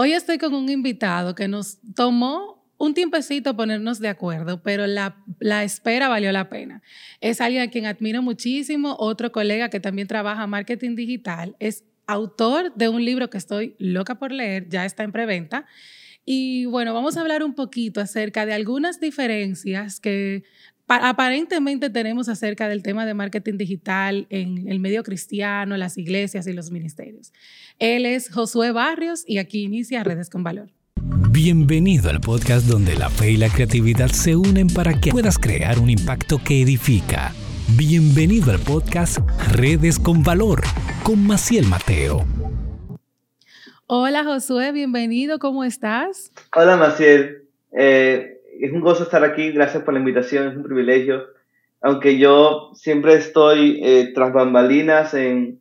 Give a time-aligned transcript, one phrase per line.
[0.00, 5.24] Hoy estoy con un invitado que nos tomó un tiempecito ponernos de acuerdo, pero la,
[5.40, 6.82] la, espera valió la pena.
[7.20, 12.72] Es alguien a quien admiro muchísimo, otro colega que también trabaja marketing digital, es autor
[12.76, 15.66] de un libro que estoy loca por leer, ya está en preventa.
[16.24, 20.44] Y bueno, vamos a hablar un poquito acerca de algunas diferencias que
[20.88, 26.52] aparentemente tenemos acerca del tema de marketing digital en el medio cristiano, las iglesias y
[26.52, 27.32] los ministerios.
[27.78, 30.70] Él es Josué Barrios y aquí inicia Redes con Valor.
[31.30, 35.78] Bienvenido al podcast donde la fe y la creatividad se unen para que puedas crear
[35.78, 37.32] un impacto que edifica.
[37.76, 39.18] Bienvenido al podcast
[39.52, 40.62] Redes con Valor
[41.04, 42.24] con Maciel Mateo.
[43.86, 46.30] Hola Josué, bienvenido, ¿cómo estás?
[46.54, 51.26] Hola Maciel, eh, es un gozo estar aquí, gracias por la invitación, es un privilegio.
[51.80, 55.60] Aunque yo siempre estoy eh, tras bambalinas en,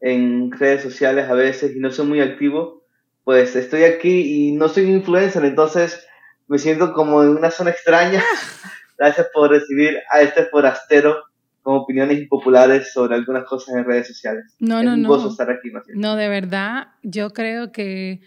[0.00, 2.84] en, redes sociales a veces y no soy muy activo,
[3.24, 6.06] pues estoy aquí y no soy influencer, entonces
[6.46, 8.22] me siento como en una zona extraña.
[8.98, 11.24] Gracias por recibir a este forastero
[11.62, 14.54] con opiniones impopulares sobre algunas cosas en redes sociales.
[14.60, 15.08] No, es no, un no.
[15.08, 15.98] gozo estar aquí, Maciel.
[15.98, 18.20] No, de verdad, yo creo que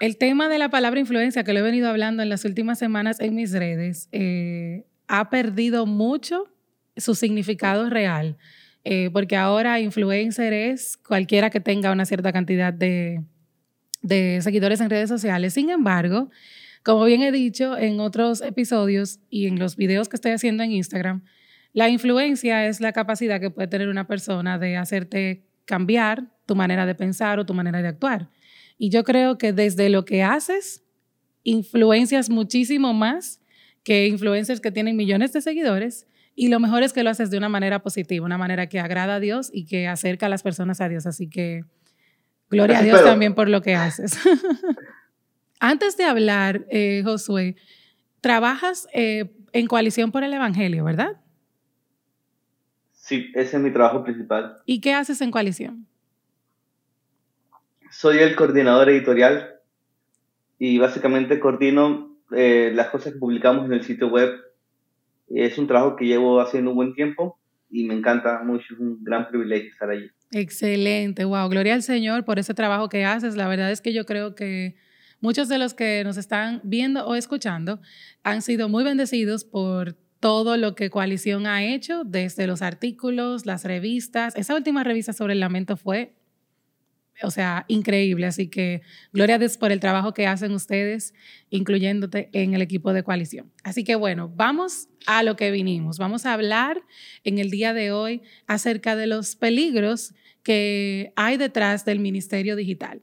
[0.00, 3.20] el tema de la palabra influencia, que lo he venido hablando en las últimas semanas
[3.20, 6.48] en mis redes, eh, ha perdido mucho
[6.96, 8.36] su significado real,
[8.84, 13.22] eh, porque ahora influencer es cualquiera que tenga una cierta cantidad de,
[14.02, 15.54] de seguidores en redes sociales.
[15.54, 16.30] Sin embargo,
[16.82, 20.72] como bien he dicho en otros episodios y en los videos que estoy haciendo en
[20.72, 21.24] Instagram,
[21.72, 26.86] la influencia es la capacidad que puede tener una persona de hacerte cambiar tu manera
[26.86, 28.28] de pensar o tu manera de actuar.
[28.78, 30.84] Y yo creo que desde lo que haces,
[31.42, 33.40] influencias muchísimo más
[33.84, 36.06] que influencers que tienen millones de seguidores.
[36.34, 39.16] Y lo mejor es que lo haces de una manera positiva, una manera que agrada
[39.16, 41.06] a Dios y que acerca a las personas a Dios.
[41.06, 41.64] Así que
[42.50, 44.18] gloria a Dios también por lo que haces.
[45.60, 47.56] Antes de hablar, eh, Josué,
[48.20, 51.20] trabajas eh, en Coalición por el Evangelio, ¿verdad?
[52.92, 54.58] Sí, ese es mi trabajo principal.
[54.66, 55.86] ¿Y qué haces en Coalición?
[58.04, 59.54] Soy el coordinador editorial
[60.58, 64.30] y básicamente coordino eh, las cosas que publicamos en el sitio web.
[65.30, 67.38] Es un trabajo que llevo haciendo un buen tiempo
[67.70, 70.10] y me encanta mucho, es un gran privilegio estar allí.
[70.32, 73.36] Excelente, wow, gloria al Señor por ese trabajo que haces.
[73.36, 74.76] La verdad es que yo creo que
[75.22, 77.80] muchos de los que nos están viendo o escuchando
[78.22, 83.64] han sido muy bendecidos por todo lo que Coalición ha hecho, desde los artículos, las
[83.64, 84.36] revistas.
[84.36, 86.12] Esa última revista sobre el lamento fue
[87.22, 88.26] o sea, increíble.
[88.26, 88.82] Así que
[89.12, 91.14] gloria a Dios por el trabajo que hacen ustedes,
[91.50, 93.52] incluyéndote en el equipo de coalición.
[93.62, 95.98] Así que bueno, vamos a lo que vinimos.
[95.98, 96.82] Vamos a hablar
[97.22, 103.02] en el día de hoy acerca de los peligros que hay detrás del ministerio digital.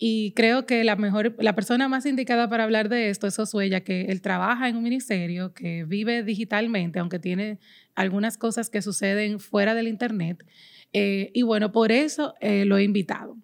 [0.00, 3.36] Y creo que la mejor, la persona más indicada para hablar de esto es
[3.68, 7.58] ya que él trabaja en un ministerio que vive digitalmente, aunque tiene
[7.96, 10.44] algunas cosas que suceden fuera del Internet.
[10.92, 13.36] Eh, y bueno, por eso eh, lo he invitado.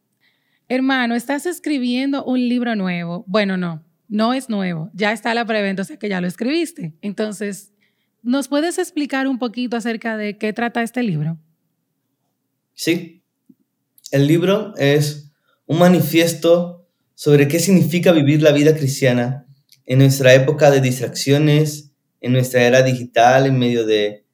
[0.68, 3.24] Hermano, estás escribiendo un libro nuevo.
[3.26, 4.90] Bueno, no, no es nuevo.
[4.94, 6.94] Ya está la preventa, o sea que ya lo escribiste.
[7.02, 7.72] Entonces,
[8.22, 11.38] ¿nos puedes explicar un poquito acerca de qué trata este libro?
[12.74, 13.22] Sí.
[14.10, 15.32] El libro es
[15.66, 19.46] un manifiesto sobre qué significa vivir la vida cristiana
[19.86, 24.24] en nuestra época de distracciones, en nuestra era digital, en medio de,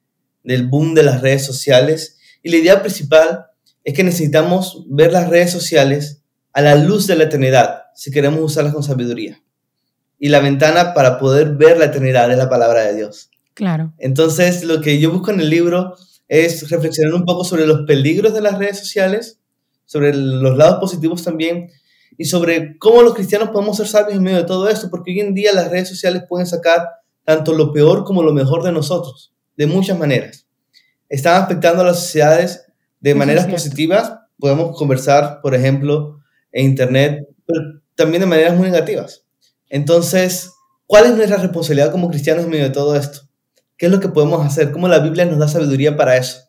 [0.43, 2.17] del boom de las redes sociales.
[2.41, 3.47] Y la idea principal
[3.83, 6.20] es que necesitamos ver las redes sociales
[6.53, 9.41] a la luz de la eternidad, si queremos usarlas con sabiduría.
[10.19, 13.29] Y la ventana para poder ver la eternidad es la palabra de Dios.
[13.53, 13.93] Claro.
[13.97, 15.95] Entonces, lo que yo busco en el libro
[16.27, 19.39] es reflexionar un poco sobre los peligros de las redes sociales,
[19.85, 21.69] sobre los lados positivos también,
[22.17, 25.19] y sobre cómo los cristianos podemos ser sabios en medio de todo esto, porque hoy
[25.21, 26.87] en día las redes sociales pueden sacar
[27.25, 30.47] tanto lo peor como lo mejor de nosotros, de muchas maneras.
[31.09, 32.65] Están afectando a las sociedades
[32.99, 34.13] de maneras positivas.
[34.39, 36.20] Podemos conversar, por ejemplo,
[36.51, 37.61] e Internet, pero
[37.95, 39.25] también de maneras muy negativas.
[39.69, 40.51] Entonces,
[40.85, 43.21] ¿cuál es nuestra responsabilidad como cristianos en medio de todo esto?
[43.77, 44.71] ¿Qué es lo que podemos hacer?
[44.71, 46.39] ¿Cómo la Biblia nos da sabiduría para eso?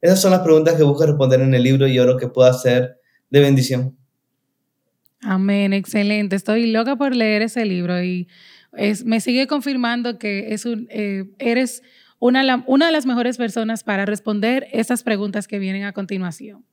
[0.00, 2.96] Esas son las preguntas que busco responder en el libro y oro que pueda ser
[3.28, 3.96] de bendición.
[5.20, 6.36] Amén, excelente.
[6.36, 8.28] Estoy loca por leer ese libro y
[8.72, 11.82] es, me sigue confirmando que es un, eh, eres
[12.18, 16.64] una, una de las mejores personas para responder esas preguntas que vienen a continuación.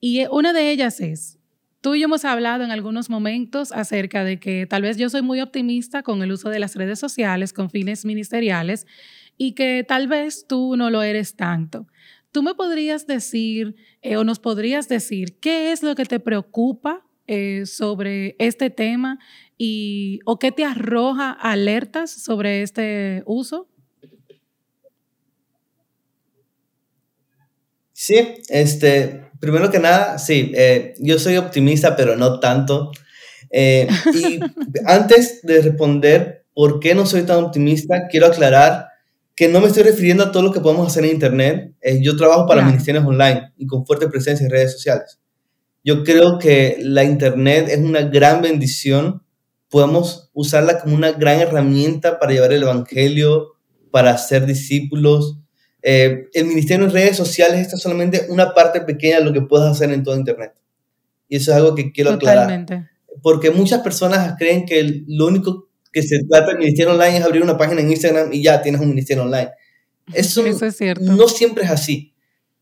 [0.00, 1.38] Y eh, una de ellas es,
[1.86, 5.22] Tú y yo hemos hablado en algunos momentos acerca de que tal vez yo soy
[5.22, 8.88] muy optimista con el uso de las redes sociales con fines ministeriales
[9.38, 11.86] y que tal vez tú no lo eres tanto.
[12.32, 17.06] ¿Tú me podrías decir eh, o nos podrías decir qué es lo que te preocupa
[17.28, 19.20] eh, sobre este tema
[19.56, 23.68] y o qué te arroja alertas sobre este uso?
[27.98, 32.90] Sí, este, primero que nada, sí, eh, yo soy optimista, pero no tanto.
[33.50, 34.38] Eh, y
[34.84, 38.88] antes de responder por qué no soy tan optimista, quiero aclarar
[39.34, 41.72] que no me estoy refiriendo a todo lo que podemos hacer en Internet.
[41.80, 45.18] Eh, yo trabajo para ministerios online y con fuerte presencia en redes sociales.
[45.82, 49.22] Yo creo que la Internet es una gran bendición.
[49.70, 53.54] Podemos usarla como una gran herramienta para llevar el Evangelio,
[53.90, 55.38] para ser discípulos.
[55.88, 59.68] Eh, el ministerio en redes sociales está solamente una parte pequeña de lo que puedes
[59.68, 60.52] hacer en todo Internet.
[61.28, 62.74] Y eso es algo que quiero Totalmente.
[62.74, 62.90] aclarar.
[63.22, 67.40] Porque muchas personas creen que lo único que se trata del ministerio online es abrir
[67.40, 69.50] una página en Instagram y ya tienes un ministerio online.
[70.12, 71.04] Eso, es cierto.
[71.04, 72.12] no siempre es así.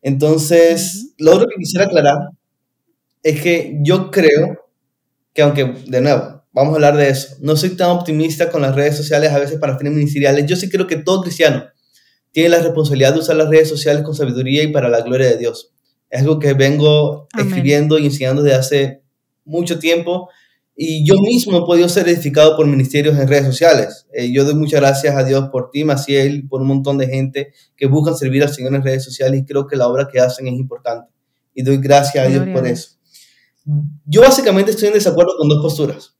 [0.03, 2.29] Entonces, lo otro que quisiera aclarar
[3.23, 4.69] es que yo creo
[5.33, 8.75] que aunque, de nuevo, vamos a hablar de eso, no soy tan optimista con las
[8.75, 10.45] redes sociales a veces para fines ministeriales.
[10.45, 11.65] Yo sí creo que todo cristiano
[12.35, 15.37] tiene la responsabilidad de usar las redes sociales con sabiduría y para la gloria de
[15.37, 15.71] Dios.
[16.09, 19.03] Es algo que vengo escribiendo y enseñando desde hace
[19.45, 20.27] mucho tiempo
[20.75, 24.05] y yo mismo he podido ser edificado por ministerios en redes sociales.
[24.13, 27.53] Eh, yo doy muchas gracias a Dios por ti, Maciel, por un montón de gente
[27.77, 30.45] que buscan servir al Señor en redes sociales y creo que la obra que hacen
[30.47, 31.09] es importante.
[31.53, 32.97] Y doy gracias a Dios por eso.
[34.05, 36.17] Yo básicamente estoy en desacuerdo con dos posturas.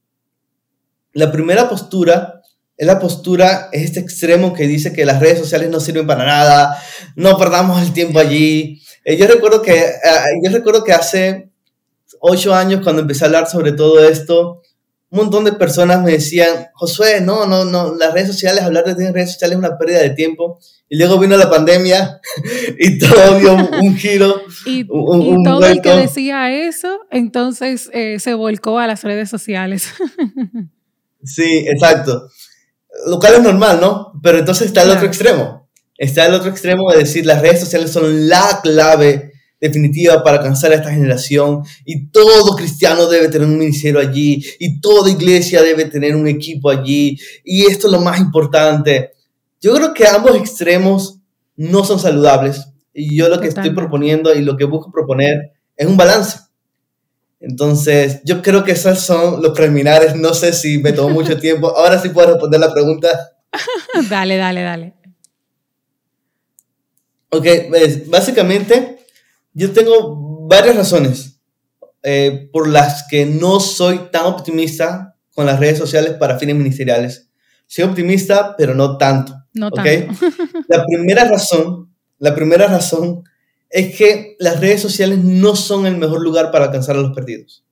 [1.12, 2.35] La primera postura
[2.78, 6.26] es la postura, es este extremo que dice que las redes sociales no sirven para
[6.26, 6.78] nada,
[7.16, 8.82] no perdamos el tiempo allí.
[9.04, 10.00] Eh, yo, recuerdo que, eh,
[10.44, 11.50] yo recuerdo que hace
[12.20, 14.62] ocho años cuando empecé a hablar sobre todo esto,
[15.16, 19.12] un montón de personas me decían, Josué, no, no, no, las redes sociales, hablar de
[19.12, 20.60] redes sociales es una pérdida de tiempo.
[20.90, 22.20] Y luego vino la pandemia
[22.80, 24.42] y todo dio un giro.
[24.66, 29.94] y, todo el que decía eso, entonces eh, se volcó a las redes sociales.
[31.24, 32.30] sí, exacto.
[33.08, 34.14] Lo cual es normal, ¿no?
[34.24, 35.70] Pero entonces está el otro extremo.
[35.98, 40.72] Está el otro extremo de decir las redes sociales son la clave definitiva para alcanzar
[40.72, 45.86] a esta generación y todo cristiano debe tener un ministerio allí y toda iglesia debe
[45.86, 49.12] tener un equipo allí y esto es lo más importante.
[49.62, 51.20] Yo creo que ambos extremos
[51.56, 55.88] no son saludables y yo lo que estoy proponiendo y lo que busco proponer es
[55.88, 56.40] un balance.
[57.40, 60.16] Entonces, yo creo que esos son los preliminares.
[60.16, 61.76] No sé si me tomó mucho tiempo.
[61.76, 63.10] Ahora sí puedo responder la pregunta.
[64.10, 64.94] dale, dale, dale.
[67.30, 69.00] Ok, pues, básicamente
[69.54, 71.40] yo tengo varias razones
[72.04, 77.30] eh, por las que no soy tan optimista con las redes sociales para fines ministeriales.
[77.68, 79.34] Soy optimista, pero no tanto.
[79.54, 80.14] No tanto.
[80.68, 83.24] la primera razón, la primera razón
[83.70, 87.64] es que las redes sociales no son el mejor lugar para alcanzar a los perdidos.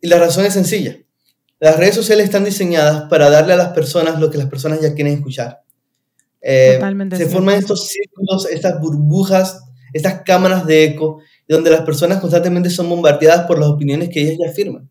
[0.00, 0.98] Y la razón es sencilla.
[1.60, 4.94] Las redes sociales están diseñadas para darle a las personas lo que las personas ya
[4.94, 5.62] quieren escuchar.
[6.42, 6.78] Eh,
[7.16, 9.64] se forman estos círculos, estas burbujas
[9.94, 14.36] estas cámaras de eco, donde las personas constantemente son bombardeadas por las opiniones que ellas
[14.38, 14.90] ya afirman.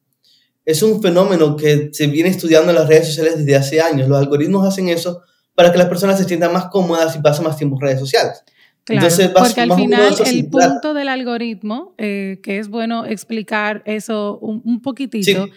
[0.66, 4.08] Es un fenómeno que se viene estudiando en las redes sociales desde hace años.
[4.08, 5.22] Los algoritmos hacen eso
[5.54, 8.44] para que las personas se sientan más cómodas y pasen más tiempo en redes sociales.
[8.85, 9.07] Claro,
[9.38, 15.47] porque al final el punto del algoritmo, eh, que es bueno explicar eso un, poquitito,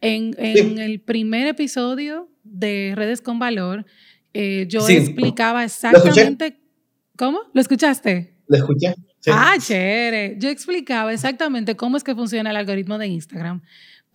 [0.00, 3.86] en, el primer episodio de Redes con Valor,
[4.34, 6.60] eh, yo explicaba exactamente...
[7.16, 7.40] ¿Cómo?
[7.54, 8.34] ¿Lo escuchaste?
[8.46, 8.94] ¿Lo escuché?
[9.28, 10.36] Ah, chévere.
[10.38, 13.62] Yo explicaba exactamente cómo es que funciona el algoritmo de Instagram.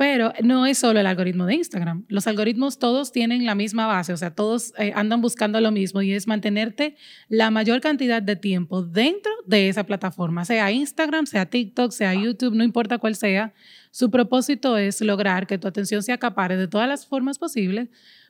[0.01, 2.05] Pero no es solo el algoritmo de Instagram.
[2.07, 6.01] Los algoritmos todos tienen la misma base, o sea, todos eh, andan buscando lo mismo
[6.01, 6.95] y es mantenerte
[7.29, 12.55] la mayor cantidad de tiempo dentro de esa plataforma, sea Instagram, sea TikTok, sea YouTube,
[12.55, 13.53] no importa cuál sea.
[13.91, 17.89] Su propósito es lograr que tu atención se acapare de todas las formas posibles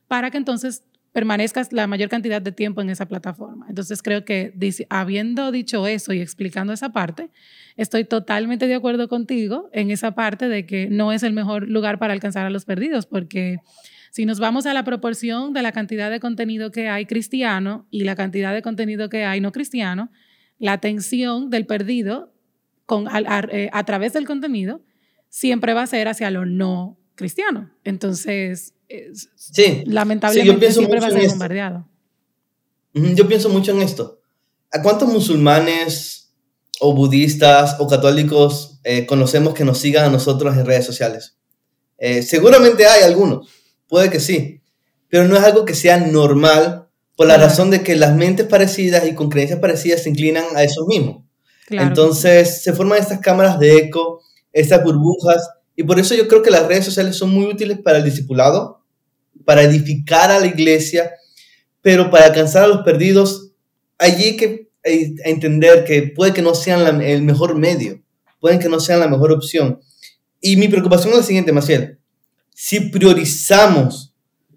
[0.10, 3.66] para que entonces permanezcas la mayor cantidad de tiempo en esa plataforma.
[3.68, 4.54] Entonces creo que
[4.90, 7.30] habiendo dicho eso y explicando esa parte,
[7.76, 12.00] estoy totalmente de acuerdo contigo en esa parte de que no es el mejor lugar
[12.00, 13.58] para alcanzar a los perdidos, porque
[14.12, 18.04] si nos vamos a la proporción de la cantidad de contenido que hay cristiano y
[18.04, 20.12] la cantidad de contenido que hay no cristiano,
[20.60, 22.34] la atención del perdido
[23.52, 24.82] eh, a través del contenido
[25.30, 27.72] siempre va a ser hacia lo no cristiano.
[27.84, 28.76] Entonces,
[29.36, 31.88] sí, lamentablemente siempre va a ser bombardeado.
[32.94, 34.22] Yo pienso mucho en esto.
[34.72, 36.34] ¿A cuántos musulmanes
[36.80, 41.38] o budistas o católicos eh, conocemos que nos sigan a nosotros en redes sociales?
[41.98, 43.48] Eh, seguramente hay algunos,
[43.88, 44.62] puede que sí,
[45.08, 49.06] pero no es algo que sea normal por la razón de que las mentes parecidas
[49.06, 51.28] y con creencias parecidas se inclinan a eso mismo.
[51.70, 54.22] Entonces se forman estas cámaras de eco,
[54.52, 58.00] estas burbujas Y por eso yo creo que las redes sociales son muy útiles para
[58.00, 58.81] el discipulado,
[59.46, 61.12] para edificar a la iglesia,
[61.82, 63.52] pero para alcanzar a los perdidos,
[63.98, 68.02] allí hay que entender que puede que no sean el mejor medio,
[68.40, 69.80] pueden que no sean la mejor opción.
[70.40, 72.00] Y mi preocupación es la siguiente, Maciel.
[72.54, 74.14] Si priorizamos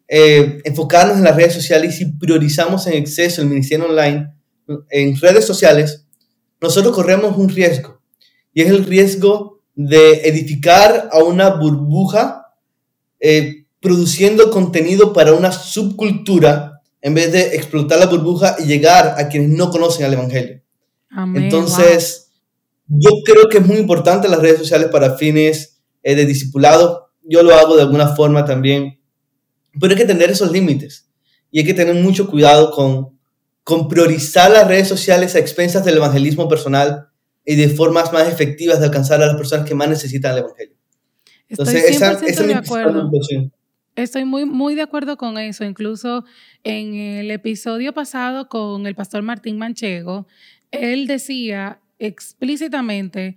[0.08, 4.34] eh, enfocarnos en las redes sociales y si priorizamos en exceso el ministerio online
[4.90, 6.06] en redes sociales,
[6.60, 8.00] nosotros corremos un riesgo.
[8.54, 12.54] Y es el riesgo de edificar a una burbuja
[13.20, 19.28] eh, produciendo contenido para una subcultura en vez de explotar la burbuja y llegar a
[19.28, 20.62] quienes no conocen al Evangelio.
[21.34, 22.30] Entonces,
[22.86, 27.10] yo creo que es muy importante las redes sociales para fines eh, de discipulado.
[27.22, 28.98] Yo lo hago de alguna forma también,
[29.78, 31.10] pero hay que tener esos límites
[31.50, 33.18] y hay que tener mucho cuidado con,
[33.64, 37.08] con priorizar las redes sociales a expensas del evangelismo personal
[37.44, 40.76] y de formas más efectivas de alcanzar a las personas que más necesitan el Evangelio.
[41.50, 43.10] Entonces, esa, esa es mi de acuerdo.
[43.96, 45.64] Estoy muy, muy de acuerdo con eso.
[45.64, 46.24] Incluso
[46.64, 50.26] en el episodio pasado con el pastor Martín Manchego,
[50.72, 53.36] él decía explícitamente,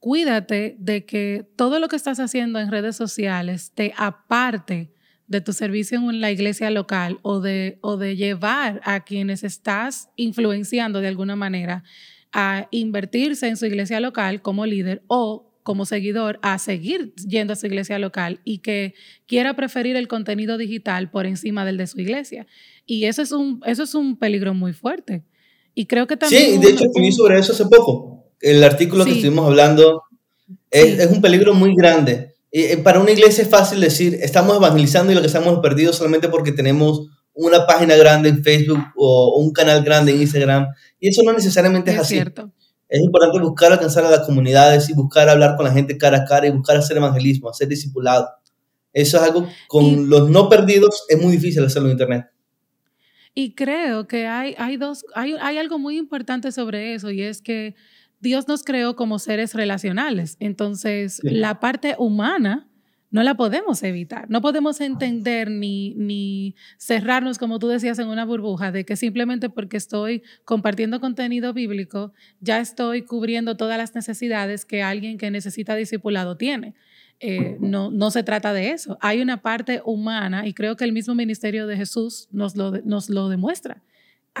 [0.00, 4.90] cuídate de que todo lo que estás haciendo en redes sociales te aparte
[5.26, 10.10] de tu servicio en la iglesia local o de, o de llevar a quienes estás
[10.16, 11.82] influenciando de alguna manera
[12.30, 17.56] a invertirse en su iglesia local como líder o como seguidor a seguir yendo a
[17.56, 18.94] su iglesia local y que
[19.26, 22.46] quiera preferir el contenido digital por encima del de su iglesia.
[22.86, 25.24] Y eso es un, eso es un peligro muy fuerte.
[25.74, 26.52] Y creo que también...
[26.52, 28.26] Sí, de hecho escribí sobre eso hace poco.
[28.40, 30.02] El artículo que estuvimos hablando
[30.70, 32.34] es, es, un peligro muy grande.
[32.52, 36.28] Y para una iglesia es fácil decir, estamos evangelizando y lo que estamos perdidos solamente
[36.28, 40.66] porque tenemos una página grande en Facebook o un canal grande en Instagram.
[41.00, 42.14] Y eso no necesariamente es, así.
[42.16, 42.52] Cierto.
[42.88, 46.24] Es importante buscar alcanzar a las comunidades y buscar hablar con la gente cara a
[46.24, 48.28] cara y buscar hacer evangelismo, hacer discipulado.
[48.92, 52.26] Eso es algo con los no perdidos, es muy difícil hacerlo en Internet.
[53.34, 57.42] Y creo que hay, hay, dos, hay, hay algo muy importante sobre eso y es
[57.42, 57.74] que
[58.20, 60.36] Dios nos creó como seres relacionales.
[60.38, 62.68] Entonces, la parte humana
[63.14, 64.28] no la podemos evitar.
[64.28, 69.76] No podemos entender ni, cerrarnos, como tú decías, en una burbuja de que simplemente porque
[69.76, 76.36] estoy compartiendo contenido bíblico, ya estoy cubriendo todas las necesidades que alguien que necesita discipulado
[76.36, 76.74] tiene.
[77.20, 78.98] Eh, no, se trata de eso.
[79.00, 83.08] Hay una parte humana y creo que el mismo ministerio de Jesús nos lo, nos
[83.08, 83.84] lo demuestra.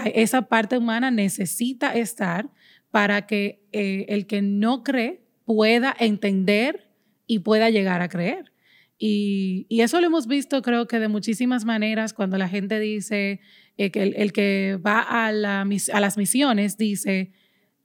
[0.04, 2.50] Esa parte humana necesita estar
[2.90, 6.90] para que eh, el que no cree pueda entender
[7.28, 8.50] y pueda llegar a creer.
[8.98, 13.40] Y, eso lo hemos visto creo que de muchísimas maneras cuando la gente dice
[13.76, 17.32] eh, que el, que va a, la, a las misiones dice,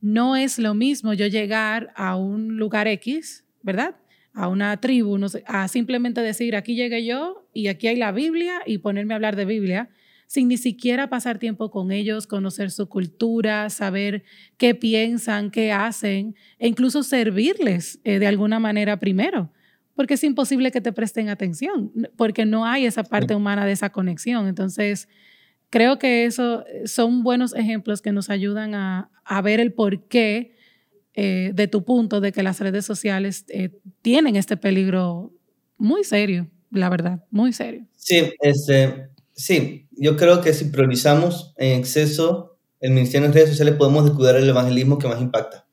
[0.01, 3.95] no es lo mismo yo llegar a un lugar X, ¿verdad?
[4.33, 8.61] A una tribu, no a simplemente decir, aquí llegué yo y aquí hay la Biblia
[8.65, 9.89] y ponerme a hablar de Biblia,
[10.27, 14.23] sin ni siquiera pasar tiempo con ellos, conocer su cultura, saber
[14.57, 19.51] qué piensan, qué hacen, e incluso servirles eh, de alguna manera primero
[19.99, 23.89] porque es imposible que te presten atención, porque no hay esa parte humana de esa
[23.89, 24.47] conexión.
[24.47, 25.09] Entonces,
[25.69, 29.11] creo que eso eh, son buenos ejemplos que nos ayudan a,
[29.43, 30.55] ver el porqué
[31.15, 35.33] eh, de tu punto de que las redes sociales eh, tienen este peligro
[35.77, 37.85] muy serio, la verdad, muy serio.
[37.97, 43.75] Sí, este, sí, yo creo que si priorizamos en exceso el ministerio en redes sociales
[43.75, 45.67] podemos descuidar el evangelismo que más impacta.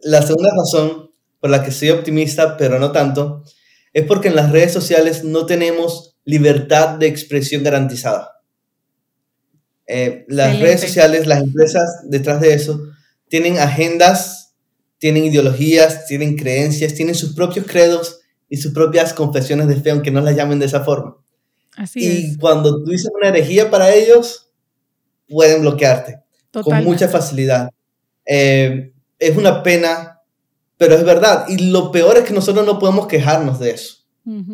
[0.00, 3.44] La segunda razón por la que soy optimista, pero no tanto,
[3.96, 8.42] es porque en las redes sociales no tenemos libertad de expresión garantizada.
[9.86, 12.78] Eh, las redes sociales, las empresas detrás de eso,
[13.28, 14.54] tienen agendas,
[14.98, 20.10] tienen ideologías, tienen creencias, tienen sus propios credos y sus propias confesiones de fe, aunque
[20.10, 21.16] no las llamen de esa forma.
[21.74, 24.50] Así y cuando tú dices una herejía para ellos,
[25.26, 26.18] pueden bloquearte
[26.50, 27.70] con mucha facilidad.
[28.26, 30.15] Eh, es una pena
[30.78, 31.46] pero es verdad.
[31.48, 33.96] Y lo peor es que nosotros no podemos quejarnos de eso.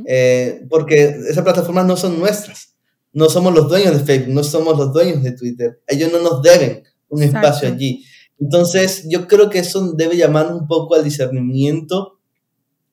[0.06, 2.74] Eh, porque esas plataformas no son nuestras.
[3.12, 5.80] No somos los dueños de Facebook, no somos los dueños de Twitter.
[5.86, 8.04] Ellos no nos deben un espacio allí.
[8.38, 12.18] Entonces, yo creo que eso debe llamar un poco al discernimiento.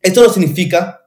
[0.02, 1.02] Esto no significa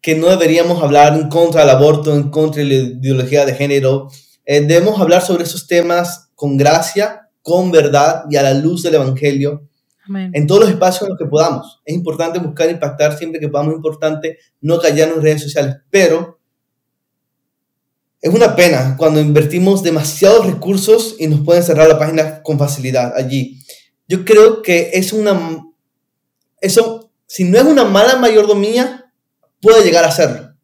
[0.00, 4.08] que no deberíamos hablar en contra del aborto, en contra de la ideología de género.
[4.44, 8.96] Eh, debemos hablar sobre esos temas con gracia, con verdad y a la luz del
[8.96, 9.68] Evangelio
[10.08, 11.80] en todos los espacios en los que podamos.
[11.84, 16.38] Es importante buscar impactar siempre que podamos, es importante no callarnos en redes sociales, pero
[18.20, 23.14] es una pena cuando invertimos demasiados recursos y nos pueden cerrar la página con facilidad
[23.16, 23.58] allí.
[24.06, 25.64] Yo creo que es una...
[26.60, 29.12] Eso, si no es una mala mayordomía,
[29.60, 30.54] puede llegar a hacerlo.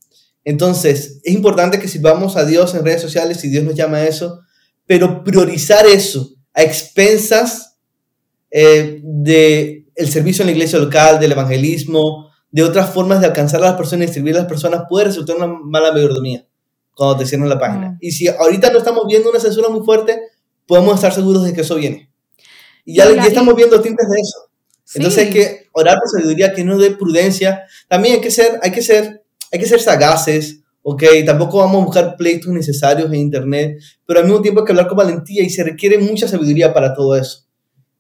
[0.45, 4.07] Entonces, es importante que sirvamos a Dios en redes sociales, si Dios nos llama a
[4.07, 4.41] eso,
[4.87, 7.68] pero priorizar eso a expensas
[8.51, 13.63] eh, de el servicio en la iglesia local, del evangelismo, de otras formas de alcanzar
[13.63, 16.47] a las personas y servir a las personas, puede resultar una mala mayordomía
[16.95, 17.99] cuando te cierran la página.
[18.01, 20.21] Y si ahorita no estamos viendo una censura muy fuerte,
[20.67, 22.11] podemos estar seguros de que eso viene.
[22.85, 24.49] Y ya, ya estamos viendo tintes de eso.
[24.95, 27.63] Entonces hay que orar por sabiduría, que no dé prudencia.
[27.89, 31.03] También hay que ser, hay que ser, hay que ser sagaces, ¿ok?
[31.27, 34.89] Tampoco vamos a buscar pleitos necesarios en Internet, pero al mismo tiempo hay que hablar
[34.89, 37.48] con valentía y se requiere mucha sabiduría para todo eso.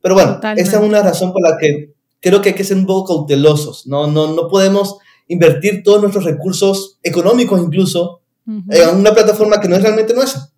[0.00, 2.86] Pero bueno, esa es una razón por la que creo que hay que ser un
[2.86, 4.06] poco cautelosos, ¿no?
[4.06, 9.82] No, no podemos invertir todos nuestros recursos económicos incluso en una plataforma que no es
[9.82, 10.48] realmente nuestra.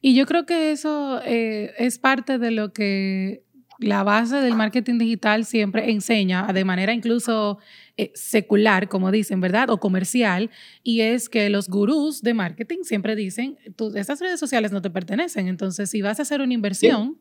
[0.00, 3.44] Y yo creo que eso eh, es parte de lo que
[3.78, 7.58] la base del marketing digital siempre enseña de manera incluso
[7.96, 9.70] eh, secular, como dicen, ¿verdad?
[9.70, 10.50] O comercial,
[10.82, 13.58] y es que los gurús de marketing siempre dicen,
[13.94, 17.18] estas redes sociales no te pertenecen, entonces si vas a hacer una inversión,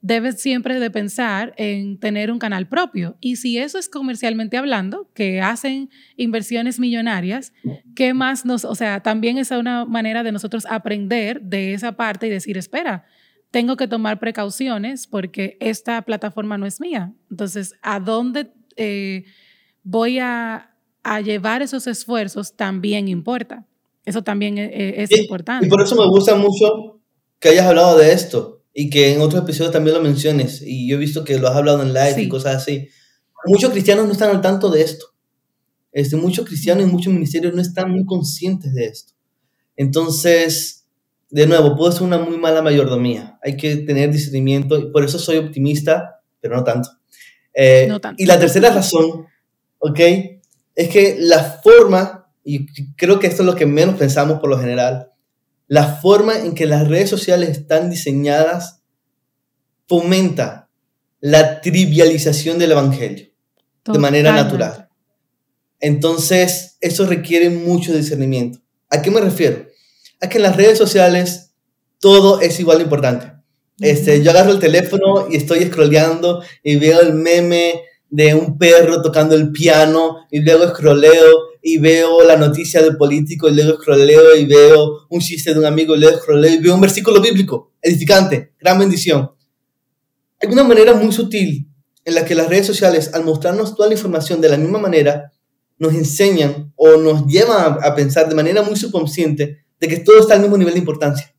[0.00, 3.16] debes siempre de pensar en tener un canal propio.
[3.20, 7.52] Y si eso es comercialmente hablando, que hacen inversiones millonarias,
[7.94, 12.26] ¿qué más nos, o sea, también es una manera de nosotros aprender de esa parte
[12.26, 13.04] y decir, espera,
[13.50, 17.12] tengo que tomar precauciones porque esta plataforma no es mía.
[17.30, 19.24] Entonces, ¿a dónde eh,
[19.82, 20.64] voy a,
[21.24, 22.54] llevar esos esfuerzos?
[22.54, 23.64] También importa.
[24.04, 25.66] Eso también e, e, es, importante.
[25.66, 27.00] Y por eso me gusta mucho
[27.38, 30.62] que hayas hablado de esto y que en otros episodios también lo menciones.
[30.64, 32.88] Y yo he visto que lo has hablado en live y cosas así.
[33.44, 35.06] Muchos cristianos no están al tanto de esto.
[35.90, 39.14] Este, muchos cristianos y muchos ministerios no están muy conscientes de esto.
[39.74, 40.86] Entonces,
[41.28, 43.36] de nuevo, puede ser una muy mala mayordomía.
[43.42, 46.88] Hay que tener discernimiento y por eso soy optimista, pero no tanto.
[47.52, 48.22] Eh, no tanto.
[48.22, 49.26] Y la tercera razón,
[49.78, 50.00] ¿ok?
[50.76, 54.56] Es que la forma, y creo que esto es lo que menos pensamos por lo
[54.56, 55.10] general,
[55.68, 58.80] la forma en que las redes sociales están diseñadas
[59.86, 60.70] fomenta
[61.20, 63.28] la trivialización del Evangelio
[63.84, 64.88] de manera natural.
[65.80, 68.60] Entonces, eso requiere mucho discernimiento.
[68.90, 69.68] ¿A qué me refiero?
[70.20, 71.52] es que en las redes sociales
[72.00, 73.32] todo es igual de importante.
[73.80, 79.02] Este, yo agarro el teléfono y estoy scrolleando y veo el meme de un perro
[79.02, 81.36] tocando el piano y luego scrolleo
[81.68, 85.66] y veo la noticia del político y luego scrolleo y veo un chiste de un
[85.66, 89.30] amigo y luego scrolleo y veo un versículo bíblico edificante, gran bendición.
[90.40, 91.68] Hay una manera muy sutil
[92.06, 95.30] en la que las redes sociales, al mostrarnos toda la información de la misma manera,
[95.78, 100.34] nos enseñan o nos llevan a pensar de manera muy subconsciente de que todo está
[100.34, 101.34] al mismo nivel de importancia.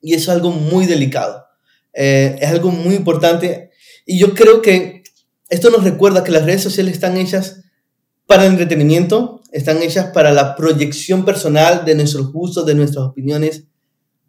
[0.00, 1.44] Y eso es algo muy delicado.
[1.92, 3.70] Eh, es algo muy importante.
[4.06, 5.02] Y yo creo que
[5.50, 7.61] esto nos recuerda que las redes sociales están hechas
[8.32, 13.64] para el entretenimiento, están hechas para la proyección personal de nuestros gustos, de nuestras opiniones.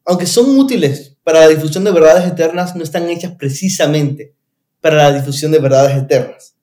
[0.04, 4.36] Aunque son útiles para la difusión de verdades eternas, no están hechas precisamente
[4.82, 6.58] para la difusión de verdades eternas.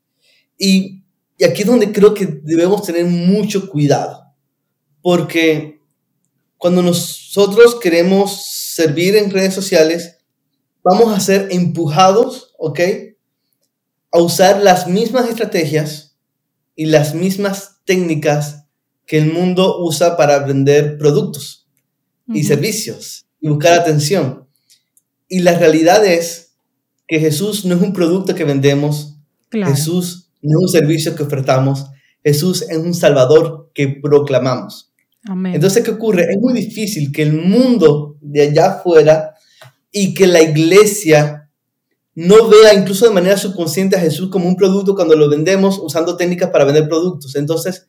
[0.58, 1.02] Y,
[1.42, 4.22] aquí es donde creo que debemos tener mucho cuidado,
[5.00, 5.80] porque
[6.58, 10.18] cuando nosotros queremos servir en redes sociales,
[10.84, 12.80] vamos a ser empujados, ¿ok?
[14.12, 16.09] A usar las mismas estrategias
[16.80, 18.64] y las mismas técnicas
[19.06, 21.68] que el mundo usa para vender productos
[22.26, 24.48] y servicios y buscar atención.
[25.28, 26.54] Y la realidad es
[27.06, 29.18] que Jesús no es un producto que vendemos,
[29.50, 31.84] Jesús no es un servicio que ofertamos,
[32.24, 34.90] Jesús es un Salvador que proclamamos.
[35.52, 36.28] Entonces, ¿qué ocurre?
[36.30, 39.34] Es muy difícil que el mundo de allá afuera
[39.92, 41.49] y que la iglesia
[42.14, 46.16] no vea incluso de manera subconsciente a Jesús como un producto cuando lo vendemos usando
[46.16, 47.36] técnicas para vender productos.
[47.36, 47.88] Entonces,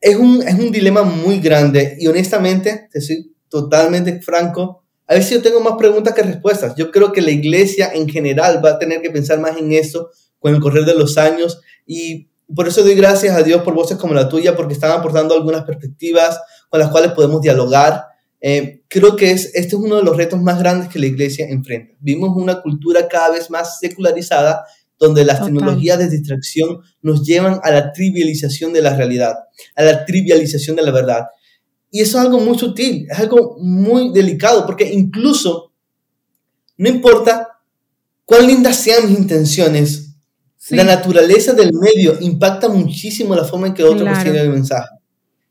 [0.00, 5.34] es un, es un dilema muy grande y honestamente, te soy totalmente franco, a si
[5.34, 6.74] yo tengo más preguntas que respuestas.
[6.76, 10.10] Yo creo que la iglesia en general va a tener que pensar más en esto
[10.38, 13.96] con el correr de los años y por eso doy gracias a Dios por voces
[13.96, 18.04] como la tuya, porque están aportando algunas perspectivas con las cuales podemos dialogar.
[18.46, 21.48] Eh, creo que es, este es uno de los retos más grandes que la iglesia
[21.48, 21.94] enfrenta.
[21.98, 24.66] Vimos una cultura cada vez más secularizada,
[24.98, 29.34] donde las tecnologías de distracción nos llevan a la trivialización de la realidad,
[29.74, 31.24] a la trivialización de la verdad.
[31.90, 35.72] Y eso es algo muy sutil, es algo muy delicado, porque incluso
[36.76, 37.48] no importa
[38.26, 40.16] cuán lindas sean mis intenciones,
[40.68, 44.18] la naturaleza del medio impacta muchísimo la forma en que otros claro.
[44.18, 44.90] reciben el mensaje.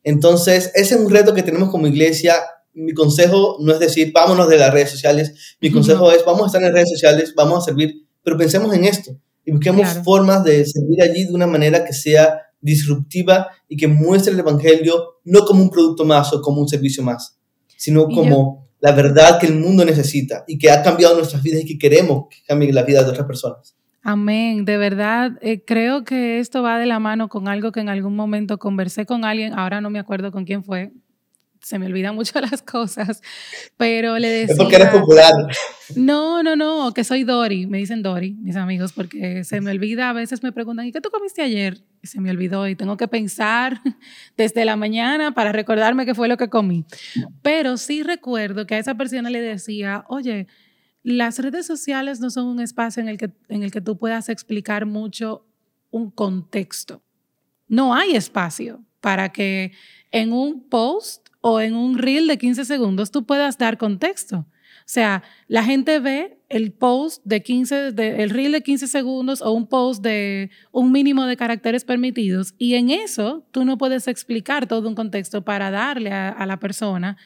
[0.04, 2.36] Entonces, ese es un reto que tenemos como iglesia.
[2.74, 5.56] Mi consejo no es decir, vámonos de las redes sociales.
[5.62, 8.86] Mi consejo es, vamos a estar en redes sociales, vamos a servir, pero pensemos en
[8.86, 9.12] esto
[9.46, 14.34] y busquemos formas de servir allí de una manera que sea disruptiva y que muestre
[14.34, 17.38] el Evangelio no como un producto más o como un servicio más,
[17.76, 21.66] sino como la verdad que el mundo necesita y que ha cambiado nuestras vidas y
[21.66, 23.76] que queremos que cambie la vida de otras personas.
[24.02, 27.88] Amén, de verdad, eh, creo que esto va de la mano con algo que en
[27.88, 30.92] algún momento conversé con alguien, ahora no me acuerdo con quién fue,
[31.64, 33.22] se me olvidan mucho las cosas,
[33.78, 34.54] pero le decía...
[34.54, 35.34] Es porque eres popular.
[35.96, 40.10] No, no, no, que soy Dori, me dicen Dori, mis amigos, porque se me olvida,
[40.10, 41.82] a veces me preguntan, ¿y qué tú comiste ayer?
[42.02, 43.82] Y se me olvidó y tengo que pensar
[44.38, 46.86] desde la mañana para recordarme qué fue lo que comí.
[47.42, 50.48] Pero sí recuerdo que a esa persona le decía, oye,
[51.02, 54.30] las redes sociales no son un espacio en el que, en el que tú puedas
[54.30, 55.46] explicar mucho
[55.92, 57.04] un contexto.
[57.68, 59.74] No hay espacio para que
[60.12, 64.38] en un post o en un reel de 15 segundos tú puedas dar contexto.
[64.38, 69.42] O sea, la gente ve el post de 15, de, el reel de 15 segundos
[69.42, 74.08] o un post de un mínimo de caracteres permitidos y en eso tú no puedes
[74.08, 77.18] explicar todo un contexto para darle a, la persona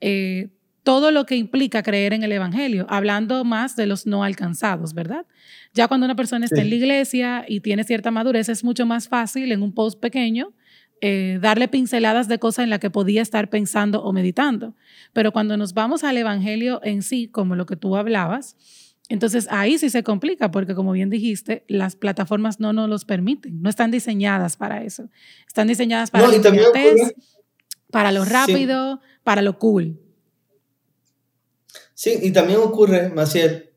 [0.00, 0.50] eh,
[0.84, 5.26] todo lo que implica creer en el Evangelio, hablando más de los no alcanzados, ¿verdad?
[5.72, 9.08] Ya cuando una persona está en la iglesia y tiene cierta madurez, es mucho más
[9.08, 10.52] fácil en un post pequeño
[11.00, 14.74] eh, darle pinceladas de cosas en las que podía estar pensando o meditando.
[15.12, 18.56] Pero cuando nos vamos al Evangelio en sí, como lo que tú hablabas,
[19.08, 23.60] entonces ahí sí se complica porque como bien dijiste, las plataformas no nos los permiten,
[23.60, 25.10] no están diseñadas para eso.
[25.46, 26.42] Están diseñadas para, lo
[27.90, 30.00] para lo rápido, para lo cool.
[31.92, 33.70] Sí, y también ocurre, Maciel,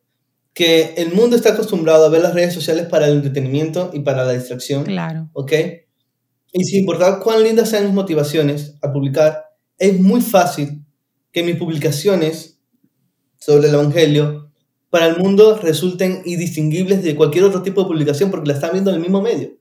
[0.53, 4.25] que el mundo está acostumbrado a ver las redes sociales para el entretenimiento y para
[4.25, 4.85] la distracción.
[4.85, 5.29] Claro.
[5.33, 5.51] ¿Ok?
[6.57, 9.45] Y sin importar cuán lindas sean mis motivaciones a publicar,
[9.77, 10.83] es muy fácil
[11.31, 12.59] que mis publicaciones
[13.37, 14.51] sobre el Evangelio
[14.89, 18.89] para el mundo resulten indistinguibles de cualquier otro tipo de publicación porque la están viendo
[18.89, 19.51] en el mismo medio.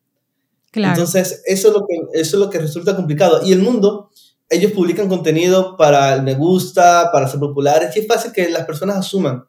[0.70, 0.94] Claro.
[0.94, 3.42] Entonces, eso es, lo que, eso es lo que resulta complicado.
[3.44, 4.08] Y el mundo,
[4.48, 8.64] ellos publican contenido para el me gusta, para ser populares, y es fácil que las
[8.64, 9.44] personas asuman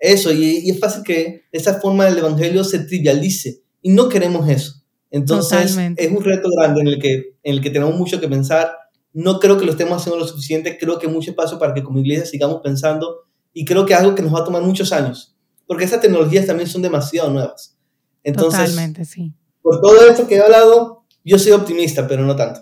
[0.00, 4.48] eso, y, y es fácil que esa forma el Evangelio se trivialice, y no queremos
[4.48, 4.82] eso.
[5.10, 8.72] Entonces, es un reto grande en el, que, en el que tenemos mucho que pensar.
[9.12, 11.82] No creo que lo estemos haciendo lo suficiente, creo que hay mucho espacio para que
[11.82, 14.92] como iglesia sigamos pensando y creo que es algo que nos va a tomar muchos
[14.92, 15.34] años,
[15.66, 17.76] porque esas tecnologías también son demasiado nuevas.
[18.22, 19.32] Entonces, Totalmente, sí.
[19.62, 22.60] Por todo esto que he hablado, yo soy optimista, pero no tanto.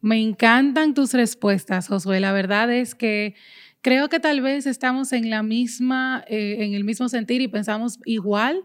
[0.00, 2.20] Me encantan tus respuestas, Josué.
[2.20, 3.34] La verdad es que
[3.82, 7.98] creo que tal vez estamos en la misma, eh, en el mismo sentir y pensamos
[8.04, 8.62] igual,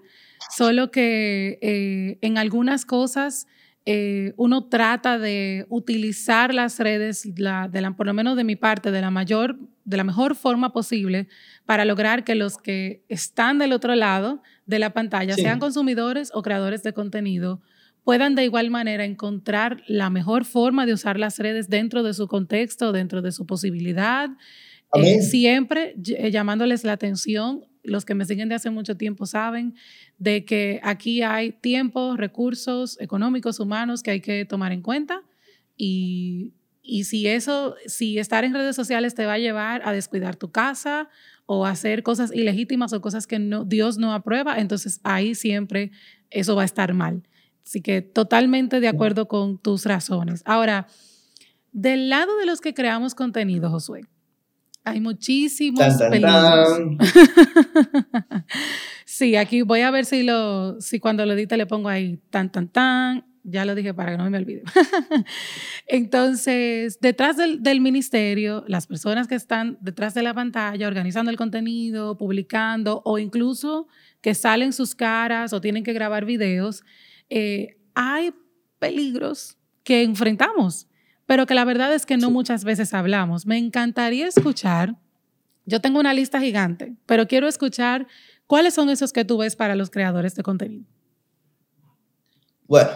[0.56, 3.48] Solo que eh, en algunas cosas
[3.88, 9.00] eh, uno trata de utilizar las redes, de por lo menos de mi parte, de
[9.00, 11.28] la, mayor, de la mejor forma posible
[11.66, 16.42] para lograr que los que están del otro lado de la pantalla, sean consumidores o
[16.42, 17.62] creadores de contenido,
[18.04, 22.28] puedan de igual manera encontrar la mejor forma de usar las redes dentro de su
[22.28, 24.30] contexto, dentro de su posibilidad,
[24.94, 29.76] eh, siempre llamándoles la atención los que me siguen de hace mucho tiempo saben
[30.18, 35.22] de que aquí hay tiempo, recursos económicos, humanos que hay que tomar en cuenta
[35.78, 36.54] y,
[37.04, 41.10] si eso, si estar en redes sociales te va a llevar a descuidar tu casa
[41.46, 45.92] o a hacer cosas ilegítimas o cosas que no, Dios no aprueba, entonces ahí siempre
[46.30, 47.24] eso va a estar mal.
[47.66, 50.44] Así que totalmente de acuerdo con tus razones.
[50.46, 50.88] Ahora,
[51.72, 54.06] del lado de los que creamos contenido, Josué,
[54.86, 56.80] hay muchísimos peligros.
[59.06, 62.52] sí, aquí voy a ver si, lo, si cuando lo edite le pongo ahí tan,
[62.52, 63.26] tan, tan.
[63.44, 64.64] Ya lo dije para que no me olvide.
[65.88, 71.38] Entonces, detrás del, del, ministerio, las personas que están detrás de la pantalla, organizando el
[71.38, 73.88] contenido, publicando o incluso
[74.22, 76.84] que salen sus caras o tienen que grabar videos,
[77.30, 78.34] eh, hay
[78.80, 80.88] peligros que enfrentamos
[81.26, 83.46] pero que la verdad es que no muchas veces hablamos.
[83.46, 84.96] Me encantaría escuchar,
[85.66, 88.08] yo tengo una lista gigante, pero quiero escuchar
[88.48, 90.86] cuáles son esos que tú ves para los creadores de contenido.
[92.68, 92.90] Bueno,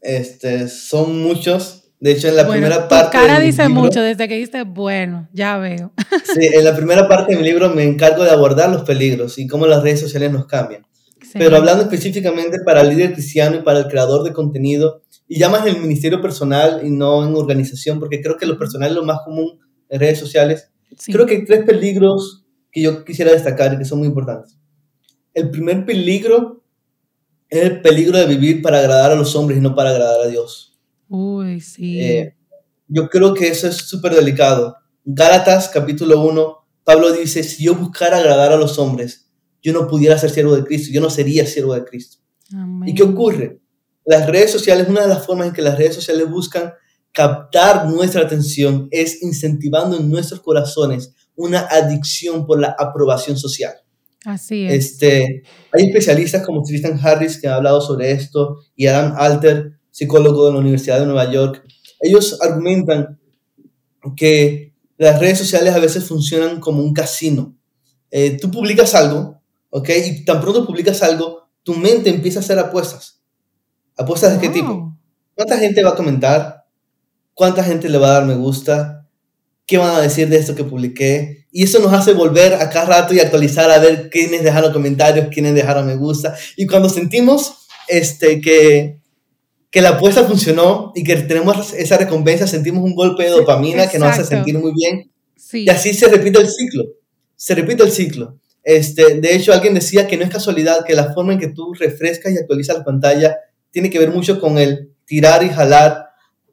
[0.00, 1.82] este, son muchos.
[1.98, 3.16] De hecho, en la primera tu parte.
[3.16, 5.92] cara dice mucho desde que dijiste, bueno, ya veo.
[6.34, 9.46] Sí, en la primera parte de mi libro me encargo de abordar los peligros y
[9.46, 10.86] cómo las redes sociales nos cambian.
[11.32, 15.48] Pero hablando específicamente para el líder cristiano y para el creador de contenido, y ya
[15.48, 18.96] más en el ministerio personal y no en organización, porque creo que lo personal es
[18.96, 19.58] lo más común
[19.88, 20.70] en redes sociales.
[21.06, 24.56] Creo que hay tres peligros que yo quisiera destacar y que son muy importantes.
[25.34, 26.64] El primer peligro
[27.48, 30.28] es el peligro de vivir para agradar a los hombres y no para agradar a
[30.28, 30.78] Dios.
[31.08, 32.00] Uy, sí.
[32.00, 32.36] Eh,
[32.88, 34.76] yo creo que eso es súper delicado.
[35.04, 39.30] Gálatas capítulo 1, Pablo dice, si yo buscara agradar a los hombres,
[39.62, 42.18] yo no pudiera ser siervo de Cristo, yo no sería siervo de Cristo.
[42.84, 43.60] ¿Y qué ocurre?
[44.06, 46.72] Las redes sociales, una de las formas en que las redes sociales buscan
[47.12, 53.74] captar nuestra atención es incentivando en nuestros corazones una adicción por la aprobación social.
[54.24, 54.72] Así es.
[54.72, 55.42] Este,
[55.72, 60.52] hay especialistas como Tristan Harris que han hablado sobre esto y Adam Alter, psicólogo de
[60.52, 61.64] la Universidad de Nueva York.
[62.00, 63.18] Ellos argumentan
[64.16, 67.56] que las redes sociales a veces funcionan como un casino.
[68.10, 69.40] Eh, tú publicas algo,
[69.70, 69.88] ¿ok?
[70.04, 73.15] Y tan pronto publicas algo, tu mente empieza a hacer apuestas.
[73.96, 74.96] ¿Apuestas de qué tipo?
[75.34, 76.64] ¿Cuánta gente va a comentar?
[77.34, 79.06] ¿Cuánta gente le va a dar me gusta?
[79.66, 81.46] ¿Qué van a decir de esto que publiqué?
[81.50, 85.28] Y eso nos hace volver a cada rato y actualizar a ver quiénes dejaron comentarios,
[85.32, 86.36] quiénes dejaron me gusta.
[86.56, 89.00] Y cuando sentimos este, que,
[89.70, 93.98] que la apuesta funcionó y que tenemos esa recompensa, sentimos un golpe de dopamina que
[93.98, 95.10] nos hace sentir muy bien.
[95.52, 96.84] Y así se repite el ciclo.
[97.34, 98.38] Se repite el ciclo.
[98.62, 101.72] Este, de hecho, alguien decía que no es casualidad que la forma en que tú
[101.74, 103.36] refrescas y actualizas la pantalla
[103.70, 106.06] tiene que ver mucho con el tirar y jalar,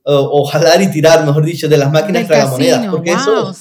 [0.05, 2.87] o, jalar y tirar, mejor dicho, de las máquinas tragamonedas.
[2.87, 3.53] Porque eso,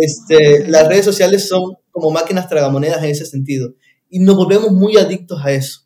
[0.00, 3.74] este, las redes sociales son como máquinas tragamonedas en ese sentido.
[4.08, 5.80] Y nos volvemos muy adictos a eso.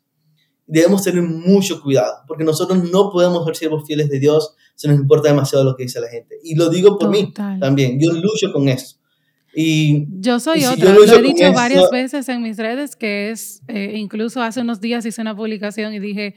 [0.65, 4.97] Debemos tener mucho cuidado, porque nosotros no podemos ser siervos fieles de Dios si nos
[4.97, 6.35] importa demasiado lo que dice la gente.
[6.43, 7.99] Y lo digo por mí también.
[7.99, 8.97] Yo lucho con eso.
[9.55, 13.93] Y, yo soy otra, lo he dicho varias veces en mis redes, que es, eh,
[13.95, 16.35] incluso hace unos días hice una publicación y dije,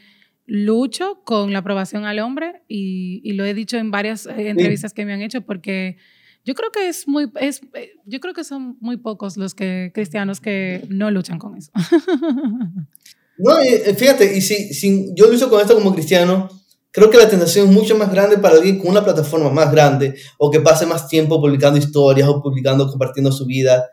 [0.51, 5.07] lucho con la aprobación al hombre y, lo he dicho en varias eh, entrevistas que
[5.07, 5.97] me han hecho porque
[6.45, 9.93] yo creo que es muy, es, eh, yo creo que son muy pocos los que,
[9.95, 11.71] cristianos que no luchan con eso.
[13.39, 16.49] no, eh, fíjate, y si, si yo lucho con esto como cristiano,
[16.91, 20.17] creo que la tentación es mucho más grande para alguien con una plataforma más grande
[20.37, 23.89] o que pase más tiempo publicando historias o publicando, compartiendo su vida.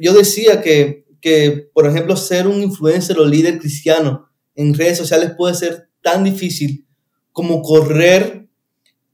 [0.00, 5.32] yo decía que, que, por ejemplo, ser un influencer o líder cristiano en redes sociales
[5.36, 6.86] puede ser tan difícil
[7.32, 8.48] como correr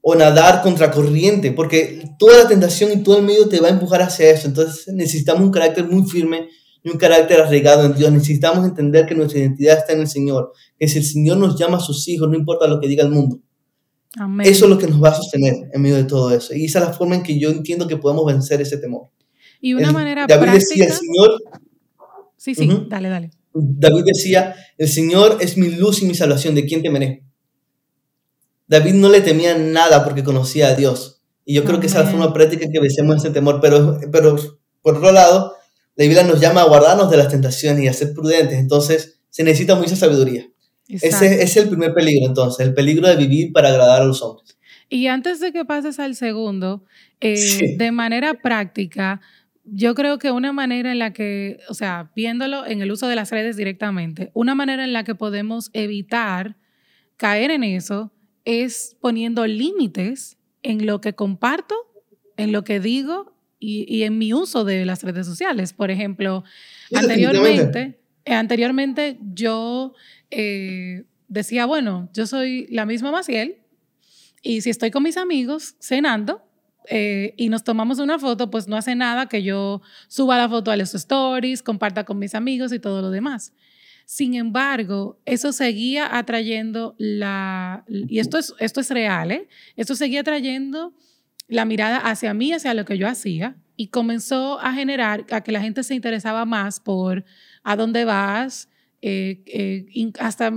[0.01, 3.71] o nadar contra corriente, porque toda la tentación y todo el medio te va a
[3.71, 4.47] empujar hacia eso.
[4.47, 6.49] Entonces necesitamos un carácter muy firme
[6.83, 8.11] y un carácter arraigado en Dios.
[8.11, 11.77] Necesitamos entender que nuestra identidad está en el Señor, que si el Señor nos llama
[11.77, 13.39] a sus hijos, no importa lo que diga el mundo.
[14.43, 16.53] Eso es lo que nos va a sostener en medio de todo eso.
[16.53, 19.09] Y esa es la forma en que yo entiendo que podemos vencer ese temor.
[19.61, 21.43] Y una manera David Decía, el Señor,
[22.35, 23.31] sí, sí, dale, dale.
[23.53, 27.23] David decía, el Señor es mi luz y mi salvación, ¿de quién temeré?
[28.67, 31.21] David no le temía nada porque conocía a Dios.
[31.43, 33.59] Y yo creo que esa es la forma práctica en que vencemos ese temor.
[33.61, 34.37] Pero, pero
[34.81, 35.55] por otro lado,
[35.95, 38.57] la Biblia nos llama a guardarnos de las tentaciones y a ser prudentes.
[38.57, 40.47] Entonces, se necesita mucha sabiduría.
[40.87, 44.57] Ese, es el primer peligro, entonces, el peligro de vivir para agradar a los hombres.
[44.89, 46.83] Y antes de que pases al segundo,
[47.21, 49.21] eh, de manera práctica,
[49.63, 53.15] yo creo que una manera en la que, o sea, viéndolo en el uso de
[53.15, 56.57] las redes directamente, una manera en la que podemos evitar
[57.17, 58.11] caer en eso
[58.45, 61.75] es poniendo límites en lo que comparto,
[62.37, 65.73] en lo que digo y, en mi uso de las redes sociales.
[65.73, 66.43] Por ejemplo,
[66.93, 69.93] anteriormente, eh, anteriormente yo
[70.31, 73.57] eh, decía, bueno, yo soy la misma Maciel
[74.41, 76.41] y si estoy con mis amigos cenando,
[76.89, 80.71] eh, y nos tomamos una foto, pues no hace nada que yo suba la foto
[80.71, 83.53] a los stories, comparta con mis amigos y todo lo demás.
[84.05, 89.47] Sin embargo, eso seguía atrayendo la, y esto es, esto es real, ¿eh?
[89.75, 90.93] esto seguía atrayendo
[91.47, 95.51] la mirada hacia mí, hacia lo que yo hacía, y comenzó a generar a que
[95.51, 97.23] la gente se interesaba más por
[97.63, 98.69] a dónde vas,
[99.01, 100.53] eh, eh, hasta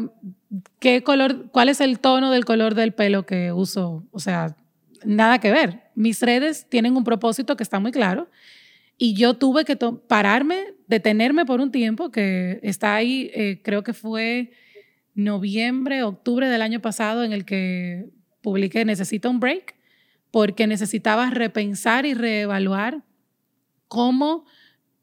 [0.78, 4.56] qué color, cuál es el tono del color del pelo que uso, o sea,
[5.04, 5.82] nada que ver.
[5.94, 8.28] Mis redes tienen un propósito que está muy claro
[8.96, 13.92] y yo tuve que pararme, detenerme por un tiempo que está ahí, eh, creo que
[13.92, 14.52] fue
[15.14, 18.06] noviembre, octubre del año pasado en el que
[18.42, 19.74] publiqué Necesito un break
[20.30, 23.04] porque necesitaba repensar y reevaluar
[23.86, 24.44] cómo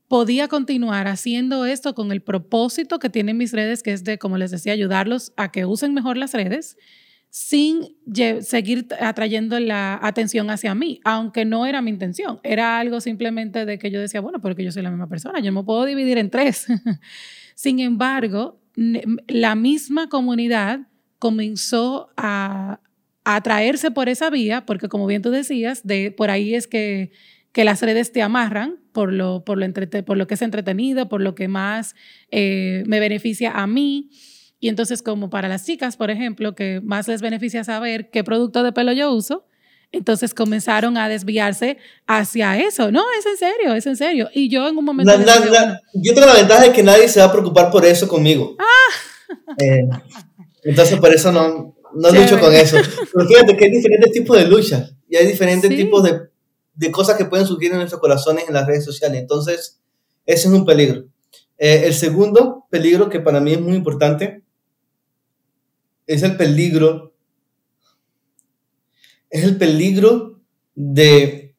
[0.10, 4.38] podía continuar haciendo esto con el propósito que tienen mis redes, que es de, como
[4.38, 6.76] les decía, ayudarlos a que usen mejor las redes
[7.32, 7.96] sin
[8.42, 12.42] seguir atrayendo la atención hacia mí, aunque no era mi intención.
[12.44, 15.54] Era algo simplemente de que yo decía, bueno, porque yo soy la misma persona, yo
[15.54, 16.68] me puedo dividir en tres.
[17.56, 20.82] sin embargo, la misma comunidad
[21.20, 22.82] comenzó a,
[23.24, 27.12] atraerse por esa vía, porque como bien tú decías, de, por ahí es que,
[27.52, 31.22] que las redes te amarran por lo, por, lo por lo que es entretenido, por
[31.22, 31.96] lo que más
[32.32, 34.10] eh, me beneficia a mí.
[34.62, 38.62] Y entonces, como para las chicas, por ejemplo, que más les beneficia saber qué producto
[38.62, 39.44] de pelo yo uso,
[39.92, 42.92] entonces comenzaron a desviarse hacia eso.
[42.92, 44.30] No, es en serio, es en serio.
[44.36, 45.12] Y yo en un momento...
[45.96, 48.56] yo tengo la ventaja de que nadie se va a preocupar por eso conmigo.
[48.60, 49.56] Ah.
[49.58, 49.90] Eh,
[50.64, 52.78] Entonces, por eso no, no lucho con eso.
[53.14, 56.20] Pero fíjate que hay diferentes tipos de luchas y hay diferentes tipos de,
[56.76, 59.20] de, cosas que pueden surgir en nuestros corazones en las redes sociales.
[59.20, 59.82] Entonces,
[60.28, 61.06] ese es un peligro.
[61.58, 64.44] Eh, el segundo peligro que para mí es muy importante
[66.14, 67.14] es el peligro,
[69.30, 70.42] es el peligro
[70.76, 71.56] de,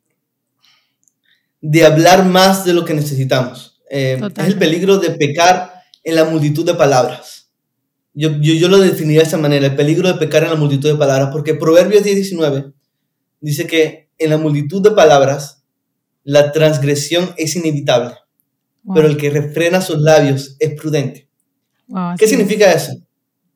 [1.61, 3.81] de hablar más de lo que necesitamos.
[3.89, 5.73] Eh, es el peligro de pecar
[6.05, 7.51] en la multitud de palabras.
[8.15, 10.91] Yo, yo, yo, lo definiría de esta manera, el peligro de pecar en la multitud
[10.91, 12.75] de palabras, porque Proverbios 10.19
[13.41, 15.65] dice que en la multitud de palabras
[16.25, 18.15] la transgresión es inevitable,
[18.95, 21.29] pero el que refrena sus labios es prudente.
[22.19, 22.93] ¿Qué significa eso?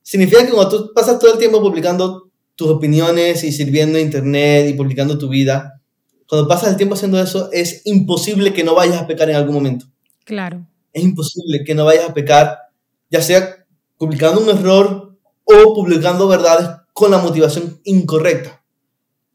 [0.06, 4.68] Significa que cuando tú pasas todo el tiempo publicando tus opiniones y sirviendo a internet
[4.70, 5.82] y publicando tu vida,
[6.28, 9.56] cuando pasas el tiempo haciendo eso, es imposible que no vayas a pecar en algún
[9.56, 9.86] momento.
[10.24, 10.64] Claro.
[10.92, 12.56] Es imposible que no vayas a pecar,
[13.10, 13.66] ya sea
[13.98, 18.62] publicando un error o publicando verdades con la motivación incorrecta.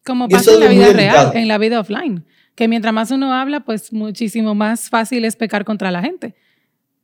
[0.06, 3.66] Como pasa en la vida real, en la vida offline, que mientras más uno habla,
[3.66, 6.34] pues muchísimo más fácil es pecar contra la gente.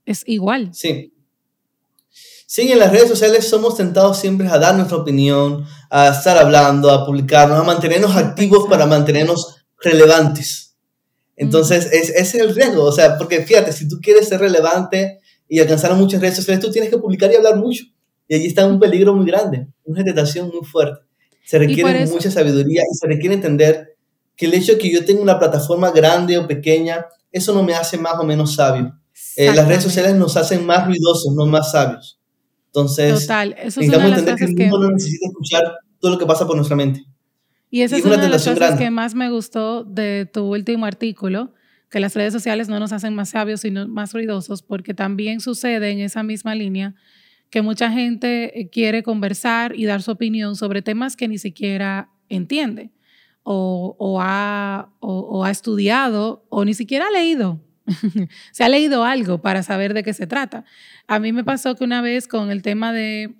[0.06, 0.70] Es igual.
[0.74, 1.12] Sí.
[2.50, 6.90] Sí, en las redes sociales somos tentados siempre a dar nuestra opinión, a estar hablando,
[6.90, 10.78] a publicarnos, a mantenernos activos para mantenernos relevantes.
[11.36, 15.20] Entonces, es, ese es el riesgo, o sea, porque fíjate, si tú quieres ser relevante
[15.50, 17.84] y alcanzar a muchas redes sociales, tú tienes que publicar y hablar mucho.
[18.30, 21.02] Y allí está un peligro muy grande, una tentación muy fuerte.
[21.44, 23.98] Se requiere mucha sabiduría y se requiere entender
[24.38, 27.74] que el hecho de que yo tenga una plataforma grande o pequeña, eso no me
[27.76, 28.98] hace más o menos sabio.
[29.36, 32.17] Eh, las redes sociales nos hacen más ruidosos, no más sabios.
[32.78, 33.56] Entonces, Total.
[33.58, 36.46] Eso es una de las que el mundo no necesita escuchar todo lo que pasa
[36.46, 37.04] por nuestra mente.
[37.70, 41.54] Y esa es una, de las cosas que más me gustó de tu último artículo,
[41.90, 45.90] que las redes sociales no nos hacen más sabios, sino más ruidosos, porque también sucede
[45.90, 46.96] en esa misma línea
[47.50, 52.12] que mucha gente eh, quiere conversar y dar su opinión sobre temas que ni siquiera
[52.30, 52.92] entiende
[53.50, 57.62] o, ha, o, ha estudiado o ni siquiera ha leído.
[58.52, 60.66] Se ha leído algo para saber de qué se trata.
[61.08, 63.36] A mí me pasó que una vez con el tema de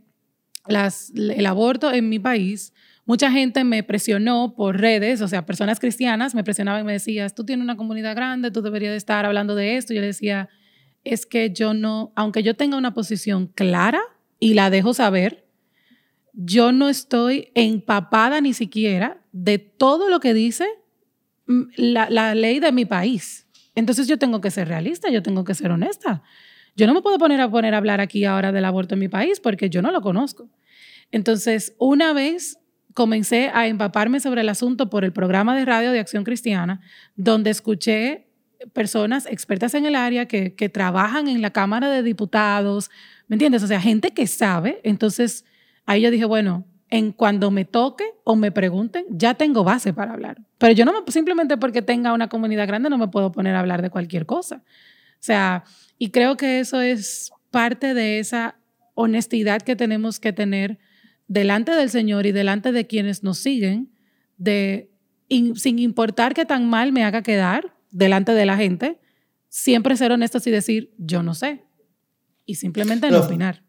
[0.68, 2.74] el aborto en mi país,
[3.06, 7.30] mucha gente me presionó por redes, o sea, personas cristianas me presionaban y me decían,
[7.34, 9.94] tú tienes una comunidad grande, tú deberías estar hablando de esto.
[9.94, 10.50] Yo le decía,
[11.06, 14.02] es que yo no, aunque yo tenga una posición clara
[14.40, 15.46] y la dejo saber,
[16.34, 20.68] yo no estoy empapada ni siquiera de todo lo que dice
[21.48, 23.47] mm, la, ley de mi país.
[23.78, 26.24] Entonces yo tengo que ser realista, yo tengo que ser honesta.
[26.76, 29.08] Yo no me puedo poner a poner a hablar aquí ahora del aborto en mi
[29.08, 30.50] país porque yo no lo conozco.
[31.12, 32.58] Entonces, una vez
[32.96, 36.82] comencé a empaparme sobre el asunto por el programa de radio de Acción Cristiana,
[37.16, 38.26] donde escuché
[38.74, 42.90] personas expertas en el área que, que trabajan en la Cámara de Diputados,
[43.28, 43.62] ¿me entiendes?
[43.62, 44.82] O sea, gente que sabe.
[44.84, 45.46] Entonces,
[45.86, 50.14] ahí yo dije, bueno, en cuando me toque o me pregunten, ya tengo base para
[50.14, 50.38] hablar.
[50.58, 53.60] Pero yo no me, simplemente porque tenga una comunidad grande no me puedo poner a
[53.60, 54.64] hablar de cualquier cosa.
[55.20, 55.64] O sea,
[55.98, 58.58] y creo que eso es parte de esa
[58.94, 60.80] honestidad que tenemos que tener
[61.28, 63.92] delante del Señor y delante de quienes nos siguen,
[64.38, 64.90] de
[65.30, 69.00] sin importar qué tan mal me haga quedar, delante de la gente,
[69.50, 71.64] siempre ser honestos y decir, yo no sé.
[72.46, 73.64] Y simplemente no, opinar.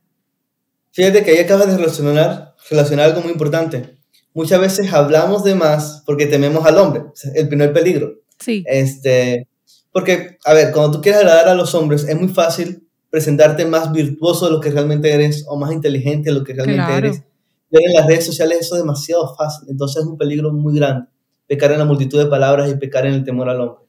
[0.92, 3.98] Fíjate que ahí acabas de relacionar, relacionar algo muy importante.
[4.34, 7.02] Muchas veces hablamos de más porque tememos al hombre,
[7.34, 8.14] el primer peligro.
[8.38, 8.64] Sí.
[8.66, 9.48] Este,
[9.92, 13.90] porque, a ver, cuando tú quieres agradar a los hombres, es muy fácil presentarte más
[13.90, 17.22] virtuoso de lo que realmente eres o más inteligente de lo que realmente eres.
[17.70, 21.06] Y en las redes sociales eso es demasiado fácil, entonces es un peligro muy grande,
[21.46, 23.84] pecar en la multitud de palabras y pecar en el temor al hombre.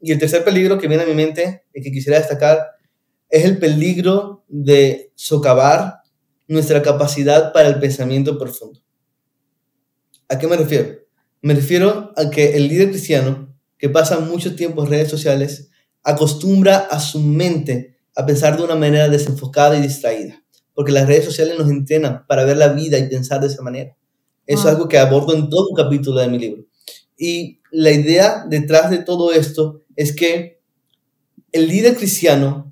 [0.00, 2.66] Y el tercer peligro que viene a mi mente y que quisiera destacar
[3.28, 5.99] es el peligro de socavar
[6.50, 8.80] nuestra capacidad para el pensamiento profundo.
[10.28, 10.98] ¿A qué me refiero?
[11.42, 15.70] Me refiero a que el líder cristiano que pasa mucho tiempo en redes sociales
[16.02, 20.42] acostumbra a su mente a pensar de una manera desenfocada y distraída,
[20.74, 23.96] porque las redes sociales nos entrenan para ver la vida y pensar de esa manera.
[24.44, 24.70] Eso es ah.
[24.70, 26.64] algo que abordo en todo un capítulo de mi libro.
[27.16, 30.60] Y la idea detrás de todo esto es que
[31.52, 32.69] el líder cristiano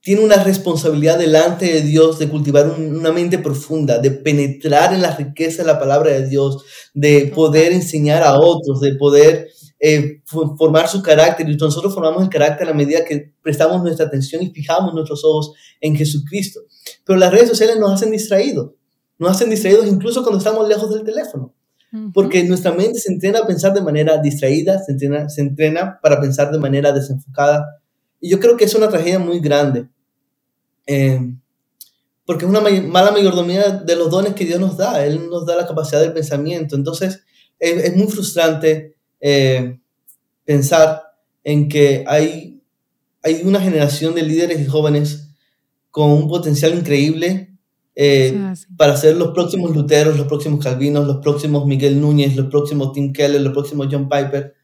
[0.00, 5.16] tiene una responsabilidad delante de Dios de cultivar una mente profunda, de penetrar en la
[5.16, 9.48] riqueza de la palabra de Dios, de poder enseñar a otros, de poder
[9.80, 11.48] eh, formar su carácter.
[11.48, 15.24] Y nosotros formamos el carácter a la medida que prestamos nuestra atención y fijamos nuestros
[15.24, 16.60] ojos en Jesucristo.
[17.04, 18.72] Pero las redes sociales nos hacen distraídos,
[19.18, 21.54] nos hacen distraídos incluso cuando estamos lejos del teléfono.
[22.12, 26.20] Porque nuestra mente se entrena a pensar de manera distraída, se entrena, se entrena para
[26.20, 27.80] pensar de manera desenfocada.
[28.20, 29.88] Y yo creo que es una tragedia muy grande.
[30.86, 31.20] Eh,
[32.24, 35.04] porque es una mala mayordomía de los dones que Dios nos da.
[35.04, 36.76] Él nos da la capacidad del pensamiento.
[36.76, 37.22] Entonces,
[37.58, 39.78] es, muy frustrante eh,
[40.44, 41.02] pensar
[41.42, 42.62] en que hay,
[43.22, 45.30] hay una generación de líderes y jóvenes
[45.90, 47.48] con un potencial increíble
[48.00, 52.92] eh, para ser los próximos Luteros, los próximos Calvinos, los próximos Miguel Núñez, los próximos
[52.92, 54.54] Tim Keller, los próximos John Piper,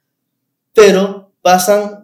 [0.73, 2.04] pero pasan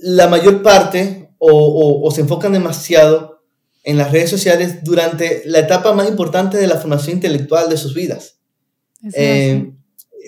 [0.00, 3.42] la mayor parte o, o, se enfocan demasiado
[3.82, 7.94] en las redes sociales durante la etapa más importante de la formación intelectual de sus
[7.94, 8.38] vidas.
[9.14, 9.72] Eh,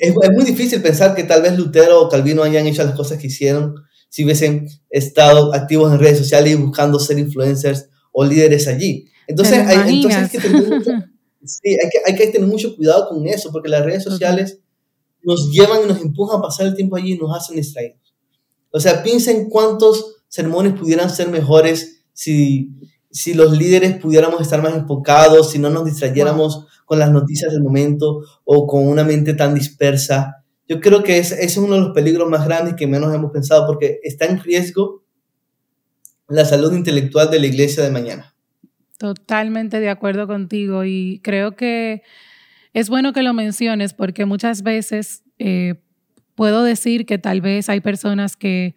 [0.00, 3.18] es, es, muy difícil pensar que tal vez Lutero o Calvino hayan hecho las cosas
[3.18, 3.74] que hicieron
[4.08, 9.06] si hubiesen estado activos en redes sociales y buscando ser influencers o líderes allí.
[9.26, 10.90] Entonces, hay, entonces hay, que tener mucho,
[11.44, 14.58] sí, hay, que, hay, que, tener mucho cuidado con eso, porque las redes sociales
[15.22, 18.01] nos llevan y nos empujan a pasar el tiempo allí y nos hacen distraídos.
[18.72, 22.70] O sea, piensen cuántos sermones pudieran ser mejores si,
[23.10, 27.62] si los líderes pudiéramos estar más enfocados, si no nos distrayéramos con las noticias del
[27.62, 30.44] momento o con una mente tan dispersa.
[30.68, 33.66] Yo creo que ese es uno de los peligros más grandes que menos hemos pensado
[33.66, 35.02] porque está en riesgo
[36.28, 38.34] la salud intelectual de la iglesia de mañana.
[38.98, 42.02] Totalmente de acuerdo contigo y creo que
[42.72, 45.82] es bueno que lo menciones porque muchas veces eh,
[46.34, 48.74] puedo decir que tal vez hay personas que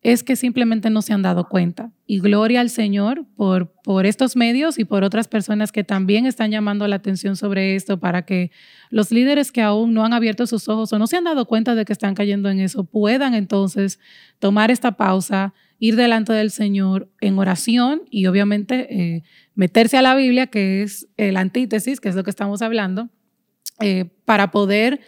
[0.00, 1.90] es que simplemente no se han dado cuenta.
[2.06, 6.50] Y gloria al Señor por, por estos medios y por otras personas que también están
[6.50, 8.52] llamando la atención sobre esto para que
[8.90, 11.74] los líderes que aún no han abierto sus ojos o no se han dado cuenta
[11.74, 13.98] de que están cayendo en eso puedan entonces
[14.38, 19.22] tomar esta pausa, ir delante del Señor en oración y obviamente eh,
[19.56, 23.08] meterse a la Biblia, que es el antítesis, que es lo que estamos hablando,
[23.80, 25.00] eh, para poder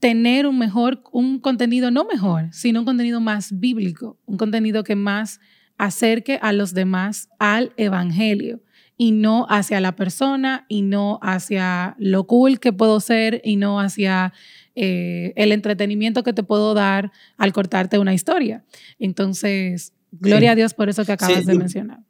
[0.00, 4.96] tener un mejor, un contenido no mejor, sino un contenido más bíblico, un contenido que
[4.96, 5.40] más
[5.76, 8.62] acerque a los demás al evangelio
[8.96, 13.80] y no hacia la persona y no hacia lo cool que puedo ser y no
[13.80, 14.32] hacia
[14.74, 18.64] eh, el entretenimiento que te puedo dar al cortarte una historia.
[18.98, 22.00] Entonces, gloria a Dios por eso que acabas de mencionar.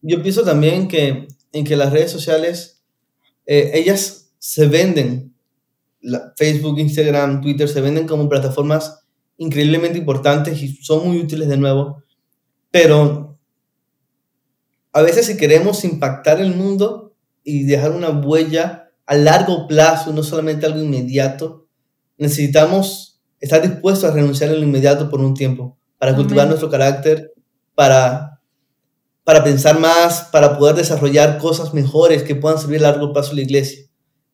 [0.00, 2.82] Yo pienso también que en que las redes sociales,
[3.46, 5.31] eh, ellas se venden
[6.36, 9.04] Facebook, Instagram, Twitter se venden como plataformas
[9.36, 12.02] increíblemente importantes y son muy útiles de nuevo,
[12.70, 13.38] pero
[14.92, 20.22] a veces si queremos impactar el mundo y dejar una huella a largo plazo, no
[20.22, 21.66] solamente algo inmediato,
[22.18, 27.32] necesitamos estar dispuestos a renunciar a lo inmediato por un tiempo, para cultivar nuestro carácter,
[27.74, 28.40] para,
[29.24, 33.34] para pensar más, para poder desarrollar cosas mejores que puedan servir a largo plazo a
[33.34, 33.86] la iglesia.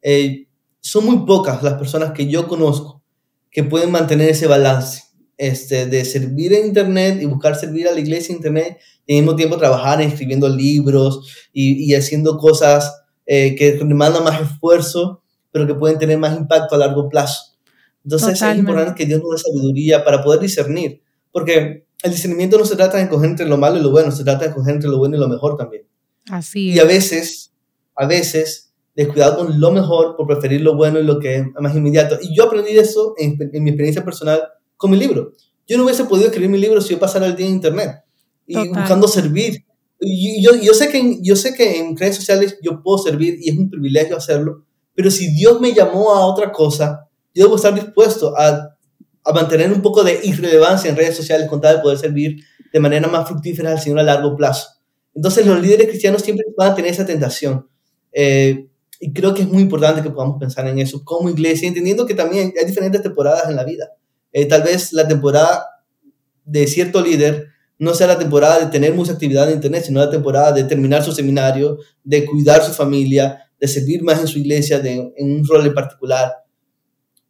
[0.02, 0.47] Eh,
[0.80, 3.02] son muy pocas las personas que yo conozco
[3.50, 5.02] que pueden mantener ese balance
[5.36, 9.22] este, de servir en Internet y buscar servir a la iglesia en Internet y al
[9.22, 15.74] mismo tiempo trabajar escribiendo libros y, haciendo cosas eh, que demandan más esfuerzo, pero que
[15.74, 17.56] pueden tener más impacto a largo plazo.
[18.04, 22.64] Entonces es importante que Dios nos dé sabiduría para poder discernir, porque el discernimiento no
[22.64, 24.88] se trata de escoger entre lo malo y lo bueno, se trata de escoger entre
[24.88, 25.84] lo bueno y lo mejor también.
[26.30, 26.76] Así es.
[26.76, 27.52] Y a veces,
[27.94, 28.67] a veces
[29.04, 32.18] descuidado con lo mejor por preferir lo bueno y lo que es más inmediato.
[32.20, 34.42] Y yo aprendí eso en, mi experiencia personal
[34.76, 35.34] con mi libro.
[35.68, 38.02] Yo no hubiese podido escribir mi libro si yo pasara el día en internet
[38.44, 39.64] y buscando servir.
[40.00, 43.50] Y yo, yo, sé que, yo sé que en redes sociales yo puedo servir y
[43.50, 47.74] es un privilegio hacerlo, pero si Dios me llamó a otra cosa, yo debo estar
[47.74, 48.76] dispuesto a,
[49.24, 52.42] a mantener un poco de irrelevancia en redes sociales con tal de poder servir
[52.72, 54.68] de manera más fructífera al Señor a largo plazo.
[55.14, 57.68] Entonces los líderes cristianos siempre van a tener esa tentación.
[58.12, 58.67] Eh,
[59.00, 62.14] y creo que es muy importante que podamos pensar en eso como iglesia, entendiendo que
[62.14, 63.92] también hay diferentes temporadas en la vida.
[64.32, 65.64] Eh, tal vez la temporada
[66.44, 70.10] de cierto líder no sea la temporada de tener mucha actividad en Internet, sino la
[70.10, 74.80] temporada de terminar su seminario, de cuidar su familia, de servir más en su iglesia,
[74.80, 76.32] de, en un rol en particular.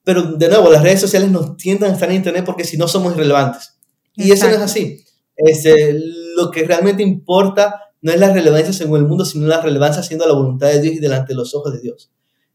[0.04, 2.88] Pero de nuevo, las redes sociales nos tiendan a estar en Internet porque si no
[2.88, 3.78] somos irrelevantes.
[4.16, 5.04] Y eso no es así.
[5.36, 5.94] Este,
[6.34, 10.26] lo que realmente importa no es la relevancia según el mundo, sino la relevancia siendo
[10.26, 12.11] la voluntad de Dios y delante de los ojos de Dios.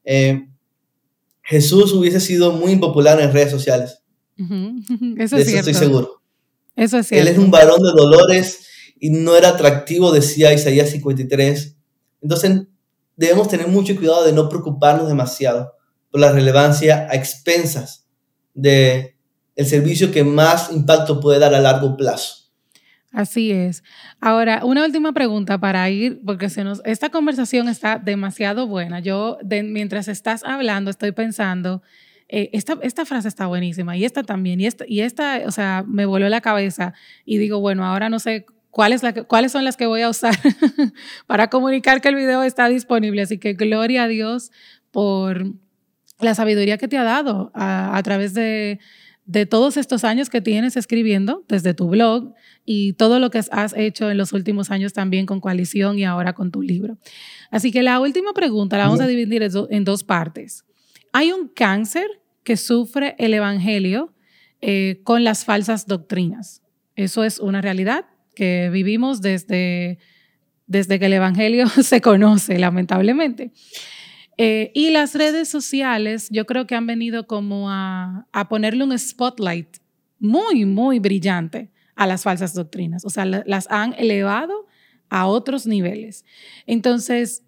[0.06, 0.48] Eh,
[1.41, 4.02] Jesús hubiese sido muy impopular en redes sociales.
[4.38, 5.70] Eso es cierto.
[5.70, 6.22] estoy seguro.
[6.76, 7.28] Eso es cierto.
[7.28, 8.68] Él es un varón de dolores
[9.00, 11.76] y no era atractivo, decía Isaías 53.
[12.22, 12.64] Entonces,
[13.18, 15.74] debemos tener mucho cuidado de no preocuparnos demasiado
[16.10, 18.08] por la relevancia a expensas
[18.54, 19.18] de
[19.56, 22.43] el servicio que más impacto puede dar a largo plazo.
[23.14, 23.84] Así es.
[24.20, 28.99] Ahora, una última pregunta para ir, porque se esta conversación está demasiado buena.
[29.01, 31.84] Yo, mientras estás hablando, estoy pensando,
[32.28, 36.41] eh, esta, frase está buenísima y esta también, y esta, o sea, me voló la
[36.41, 40.34] cabeza y digo, bueno, ahora no sé cuáles, cuáles son las que voy a usar
[41.28, 43.22] para comunicar que el video está disponible.
[43.22, 44.51] Así que gloria a Dios
[44.89, 45.53] por
[46.20, 48.80] la sabiduría que te ha dado a, través de,
[49.26, 52.34] de todos estos años que tienes escribiendo, desde tu blog
[52.65, 56.34] y todo lo que has hecho en los últimos años también con Coalición y ahora
[56.34, 56.97] con tu libro.
[57.49, 60.65] Así que la última pregunta la vamos a dividir en dos partes.
[61.13, 62.05] Hay un cáncer
[62.43, 64.13] que sufre el Evangelio
[64.61, 66.61] eh, con las falsas doctrinas.
[66.95, 68.05] Eso es una realidad
[68.36, 69.99] que vivimos desde,
[70.67, 73.51] desde que el Evangelio se conoce, lamentablemente.
[74.38, 79.78] Eh, y las redes sociales yo creo que han venido como a, ponerle un spotlight
[80.20, 83.06] muy, muy brillante a las falsas doctrinas.
[83.06, 84.68] O sea, las han elevado
[85.10, 86.26] a otros niveles.
[86.66, 87.44] Entonces,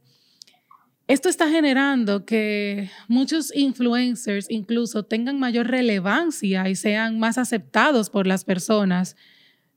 [1.08, 8.28] esto está generando que muchos influencers incluso tengan mayor relevancia y sean más aceptados por
[8.28, 9.16] las personas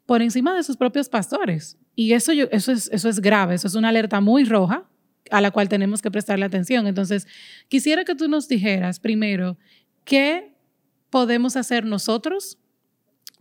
[0.07, 1.79] por encima de sus propios pastores.
[1.95, 4.89] Y eso, eso, es, eso es grave, eso es una alerta muy roja
[5.31, 6.87] a la cual tenemos que prestarle atención.
[6.87, 7.27] Entonces,
[7.69, 9.57] quisiera que tú nos dijeras primero,
[10.05, 10.55] ¿qué
[11.11, 12.59] podemos hacer nosotros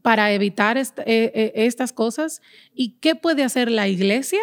[0.02, 2.42] para evitar eh, eh, estas cosas
[2.74, 4.40] y qué puede hacer la iglesia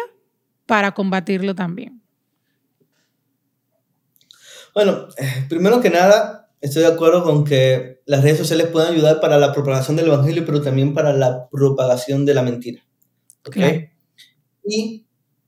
[0.65, 2.01] para combatirlo también.
[4.73, 9.19] Bueno, eh, primero que nada, estoy de acuerdo con que las redes sociales pueden ayudar
[9.19, 12.85] para la propagación del evangelio, pero también para la propagación de la mentira.
[13.47, 13.57] ¿Ok?
[14.65, 15.04] Y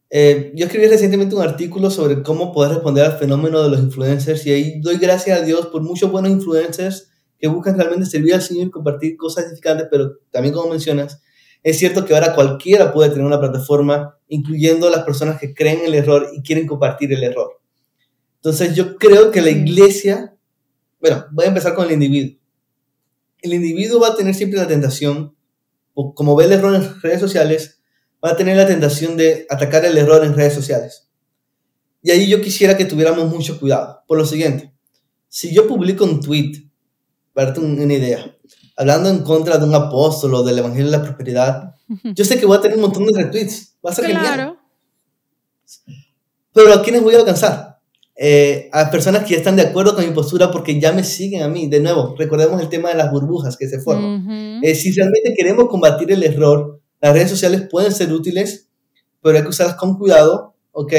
[0.09, 4.51] yo escribí recientemente un artículo sobre cómo poder responder al fenómeno de los influencers y
[4.51, 8.67] ahí doy gracias a Dios por muchos buenos influencers que buscan realmente servir al Señor
[8.67, 11.21] y compartir cosas edificantes, pero también como mencionas,
[11.63, 15.93] es cierto que ahora cualquiera puede tener una plataforma, incluyendo las personas que creen el
[15.93, 17.59] error y quieren compartir el error.
[18.37, 20.35] Entonces yo creo que la iglesia,
[21.01, 22.39] bueno, voy a empezar con el individuo.
[23.41, 25.35] El individuo va a tener siempre la tentación,
[25.93, 27.76] o como ve el error en redes sociales,
[28.23, 31.09] va a tener la tentación de atacar el error en redes sociales.
[32.01, 34.03] Y ahí yo quisiera que tuviéramos mucho cuidado.
[34.07, 34.73] Por lo siguiente,
[35.27, 36.69] si yo publico un tweet
[37.33, 38.35] para darte una idea,
[38.75, 42.45] hablando en contra de un apóstol o del Evangelio de la Prosperidad, yo sé que
[42.45, 43.77] voy a tener un montón de retweets.
[43.85, 44.57] Va a ser claro.
[46.53, 47.79] Pero ¿a quiénes voy a alcanzar?
[48.19, 51.43] Eh, a personas que ya están de acuerdo con mi postura porque ya me siguen
[51.43, 51.67] a mí.
[51.67, 54.59] De nuevo, recordemos el tema de las burbujas que se forman.
[54.63, 58.67] Eh, si realmente queremos combatir el error, las redes sociales pueden ser útiles,
[59.21, 60.93] pero hay que usarlas con cuidado, ¿ok?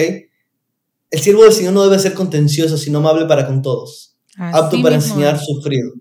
[1.11, 4.97] El siervo del Señor no debe ser contencioso, sino amable para con todos, apto para
[4.97, 5.93] enseñar, sufrido.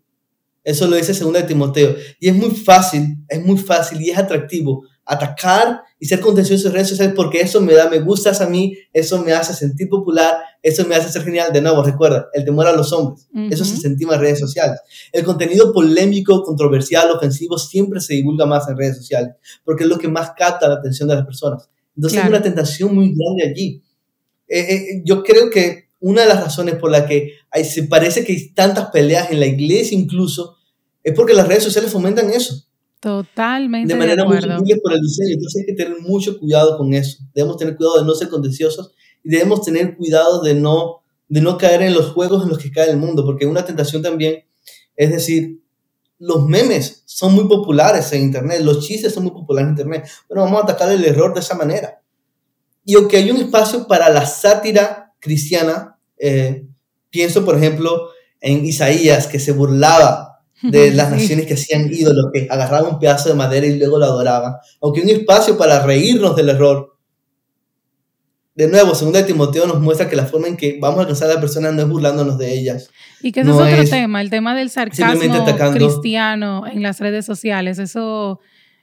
[0.64, 1.96] Eso lo dice segunda de Timoteo.
[2.20, 6.74] Y es muy fácil, es muy fácil y es atractivo atacar y ser contencioso en
[6.74, 10.36] redes sociales porque eso me da, me gustas a mí, eso me hace sentir popular,
[10.62, 11.52] eso me hace ser genial.
[11.54, 14.80] De nuevo, recuerda, el temor a los hombres, eso se sentimos en redes sociales.
[15.12, 19.98] El contenido polémico, controversial, ofensivo siempre se divulga más en redes sociales porque es lo
[19.98, 21.70] que más capta la atención de las personas.
[21.96, 23.82] Entonces hay una tentación muy grande allí.
[24.48, 28.24] Eh, eh, yo creo que una de las razones por la que hay, se parece
[28.24, 30.58] que hay tantas peleas en la iglesia incluso
[31.04, 32.67] es porque las redes sociales fomentan eso.
[33.00, 33.94] Totalmente.
[33.94, 35.34] De manera muy simple por el diseño.
[35.34, 37.20] Entonces hay que tener mucho cuidado con eso.
[37.34, 38.92] Debemos tener cuidado de no ser contenciosos
[39.24, 42.72] y debemos tener cuidado de no, de no caer en los juegos en los que
[42.72, 44.44] cae el mundo, porque una tentación también
[44.98, 45.62] es decir,
[46.18, 50.10] los memes son muy populares en Internet, los chistes son muy populares en Internet.
[50.28, 52.02] Bueno, vamos a atacar el error de esa manera.
[52.84, 56.66] Y aunque hay un espacio para la sátira cristiana, eh,
[57.12, 58.10] pienso, por ejemplo,
[58.42, 60.27] en Isaías, que se burlaba
[60.62, 64.06] de las naciones que hacían ídolos, que agarraban un pedazo de madera y luego lo
[64.06, 64.56] adoraban.
[64.82, 66.94] Aunque un espacio para reírnos del error.
[68.56, 71.30] De nuevo, segunda de Timoteo nos muestra que la forma en que vamos a alcanzar
[71.30, 72.90] a las personas no es burlándonos de ellas.
[73.22, 75.44] Y que ese es otro tema, el tema del sarcasmo
[75.74, 77.78] cristiano en las redes sociales.
[77.78, 78.40] Eso,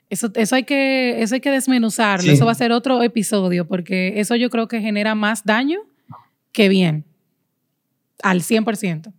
[0.09, 2.31] eso, eso, hay, que, eso hay que desmenuzarlo.
[2.31, 5.79] Eso va a ser otro episodio, porque eso yo creo que genera más daño
[6.53, 7.05] que bien.
[8.23, 9.11] Al 100%.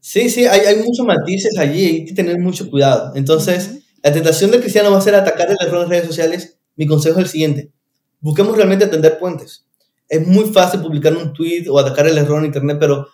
[0.00, 3.12] Sí, sí, hay, hay muchos matices allí, hay que tener mucho cuidado.
[3.14, 6.58] Entonces, la tentación del cristiano va a ser atacar el error en redes sociales.
[6.76, 7.70] Mi consejo es el siguiente,
[8.20, 9.66] busquemos realmente atender puentes.
[10.08, 13.08] Es muy fácil publicar un tweet o atacar el error en Internet, pero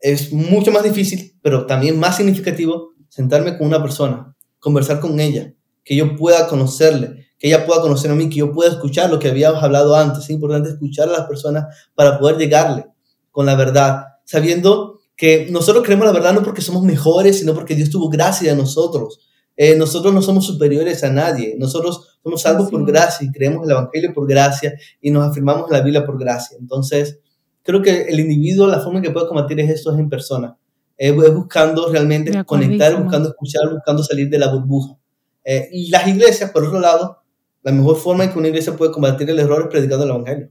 [0.00, 5.54] es mucho más difícil, pero también más significativo, sentarme con una persona, conversar con ella,
[5.84, 9.18] que yo pueda conocerle, que ella pueda conocer a mí, que yo pueda escuchar lo
[9.18, 10.24] que habíamos hablado antes.
[10.24, 12.86] Es importante escuchar a las personas para poder llegarle
[13.30, 17.74] con la verdad, sabiendo que nosotros creemos la verdad no porque somos mejores, sino porque
[17.74, 19.20] Dios tuvo gracia a nosotros.
[19.54, 23.72] Eh, nosotros no somos superiores a nadie, nosotros somos salvos por gracia y creemos el
[23.72, 26.56] Evangelio por gracia y nos afirmamos en la Biblia por gracia.
[26.58, 27.20] Entonces,
[27.62, 30.56] creo que el individuo, la forma en que puede combatir es esto, es en persona.
[30.96, 34.96] es buscando realmente conectar, buscando escuchar, buscando salir de la burbuja.
[35.44, 37.18] Eh, y las iglesias, por otro lado,
[37.62, 40.50] La mejor forma en que una iglesia puede combatir el error es predicando el Evangelio.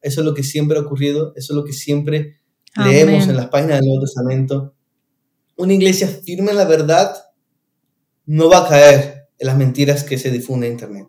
[0.00, 2.43] Eso es lo que siempre ha ocurrido, eso es lo que siempre
[2.76, 4.74] leemos en las páginas del Nuevo Testamento.
[5.56, 7.14] Una iglesia firme en la verdad
[8.26, 11.06] no va a caer en las mentiras que se difunden en Internet.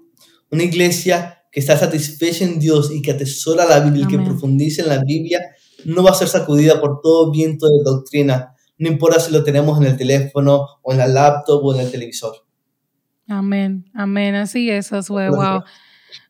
[0.51, 4.82] Una iglesia que está satisfecha en Dios y que atesora la Biblia y que profundice
[4.82, 5.39] en la Biblia
[5.86, 9.80] no va a ser sacudida por todo viento de doctrina, no importa si lo tenemos
[9.80, 12.36] en el teléfono o en la laptop o en el televisor.
[13.28, 15.63] Amén, amén, así es, Josué, wow.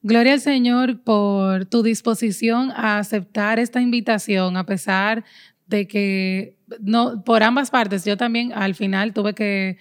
[0.02, 5.24] Gloria al Señor por tu disposición a aceptar esta invitación, a pesar
[5.68, 9.78] de que no, por ambas partes, yo también al final tuve que,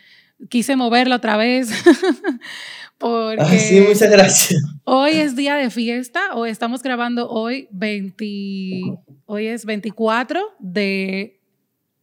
[0.48, 1.70] quise moverlo otra vez.
[2.98, 4.62] porque ah, sí, muchas gracias.
[4.84, 8.82] Hoy es día de fiesta, o estamos grabando hoy 20,
[9.26, 11.33] hoy es 24 de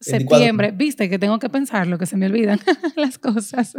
[0.02, 0.72] septiembre.
[0.72, 2.60] Viste que tengo que pensarlo, que se me olvidan
[2.96, 3.74] las cosas.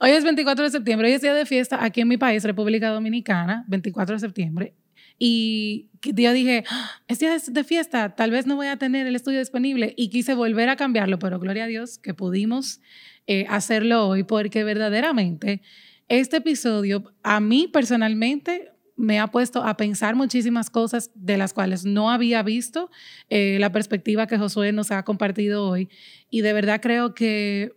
[0.00, 2.90] Hoy es 24 de septiembre, hoy es día de fiesta aquí en mi país, República
[2.90, 4.74] Dominicana, 24 de septiembre.
[5.18, 9.14] Y yo dije, ah, es día de fiesta, tal vez no voy a tener el
[9.14, 9.94] estudio disponible.
[9.96, 12.80] Y quise volver a cambiarlo, pero gloria a Dios que pudimos
[13.26, 15.62] eh, hacerlo hoy, porque verdaderamente
[16.08, 21.84] este episodio a mí personalmente me ha puesto a pensar muchísimas cosas de las cuales
[21.84, 22.90] no había visto
[23.30, 25.88] eh, la perspectiva que Josué nos ha compartido hoy.
[26.30, 27.74] Y de verdad creo que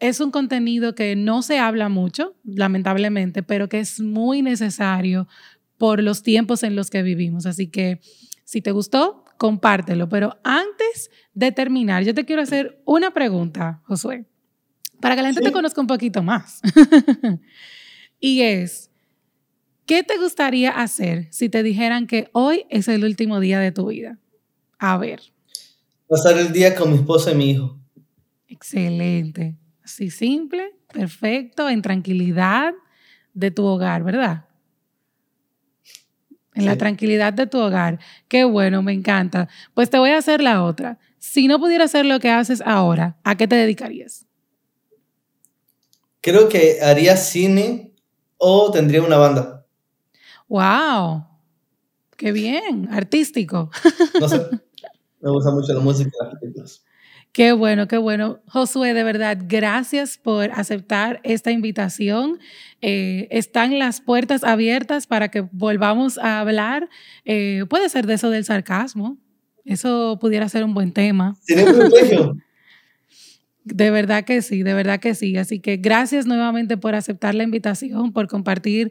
[0.00, 5.28] es un contenido que no se habla mucho, lamentablemente, pero que es muy necesario
[5.76, 7.46] por los tiempos en los que vivimos.
[7.46, 8.00] Así que
[8.44, 10.08] si te gustó, compártelo.
[10.08, 14.26] Pero antes de terminar, yo te quiero hacer una pregunta, Josué,
[15.00, 16.60] para que la gente te conozca un poquito más.
[18.20, 18.87] y es,
[19.88, 23.86] ¿Qué te gustaría hacer si te dijeran que hoy es el último día de tu
[23.86, 24.18] vida?
[24.78, 25.22] A ver.
[26.06, 27.78] Pasar el día con mi esposa y mi hijo.
[28.48, 29.56] Excelente.
[29.82, 32.74] Así simple, perfecto, en tranquilidad
[33.32, 34.44] de tu hogar, ¿verdad?
[36.52, 37.98] En la tranquilidad de tu hogar.
[38.28, 39.48] Qué bueno, me encanta.
[39.72, 40.98] Pues te voy a hacer la otra.
[41.16, 44.26] Si no pudieras hacer lo que haces ahora, ¿a qué te dedicarías?
[46.20, 47.94] Creo que haría cine
[48.36, 49.57] o tendría una banda.
[50.48, 51.24] ¡Wow!
[52.16, 52.88] ¡Qué bien!
[52.90, 53.70] Artístico.
[54.20, 54.46] No sé.
[55.20, 56.10] Me gusta mucho la música
[56.42, 56.84] y las
[57.32, 58.40] Qué bueno, qué bueno.
[58.46, 62.38] Josué, de verdad, gracias por aceptar esta invitación.
[62.80, 66.88] Eh, están las puertas abiertas para que volvamos a hablar.
[67.24, 69.18] Eh, puede ser de eso del sarcasmo.
[69.64, 71.36] Eso pudiera ser un buen tema.
[71.48, 72.42] un
[73.64, 75.36] De verdad que sí, de verdad que sí.
[75.36, 78.90] Así que gracias nuevamente por aceptar la invitación, por compartir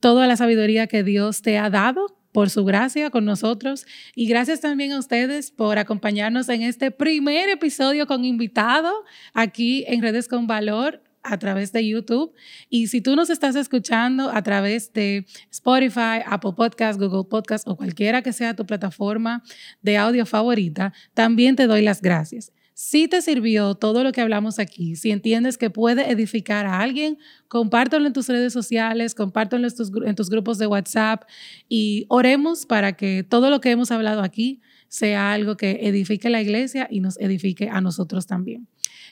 [0.00, 3.86] toda la sabiduría que Dios te ha dado por su gracia con nosotros.
[4.14, 8.92] Y gracias también a ustedes por acompañarnos en este primer episodio con invitado
[9.32, 12.34] aquí en Redes con Valor a través de YouTube.
[12.68, 17.76] Y si tú nos estás escuchando a través de Spotify, Apple Podcast, Google Podcast o
[17.76, 19.42] cualquiera que sea tu plataforma
[19.82, 22.52] de audio favorita, también te doy las gracias.
[22.78, 27.16] Si te sirvió todo lo que hablamos aquí, si entiendes que puede edificar a alguien,
[27.48, 31.22] compártelo en tus redes sociales, compártelo en tus, grupos de WhatsApp
[31.70, 36.42] y oremos para que todo lo que hemos hablado aquí sea algo que edifique la
[36.42, 38.68] iglesia y nos edifique a nosotros también.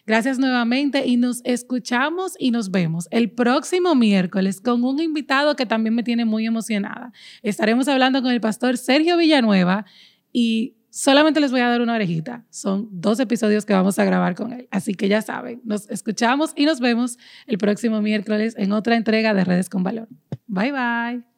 [0.06, 5.64] Gracias nuevamente y nos escuchamos y nos vemos el próximo miércoles con un invitado que
[5.64, 7.14] también me tiene muy emocionada.
[7.42, 9.86] Estaremos hablando con el pastor Sergio Villanueva
[10.34, 12.44] y Solamente les voy a dar una orejita.
[12.50, 14.68] Son dos episodios que vamos a grabar con él.
[14.70, 17.18] Así que ya saben, nos escuchamos y nos vemos
[17.48, 20.06] el próximo miércoles en otra entrega de Redes con Valor.
[20.46, 21.33] Bye bye.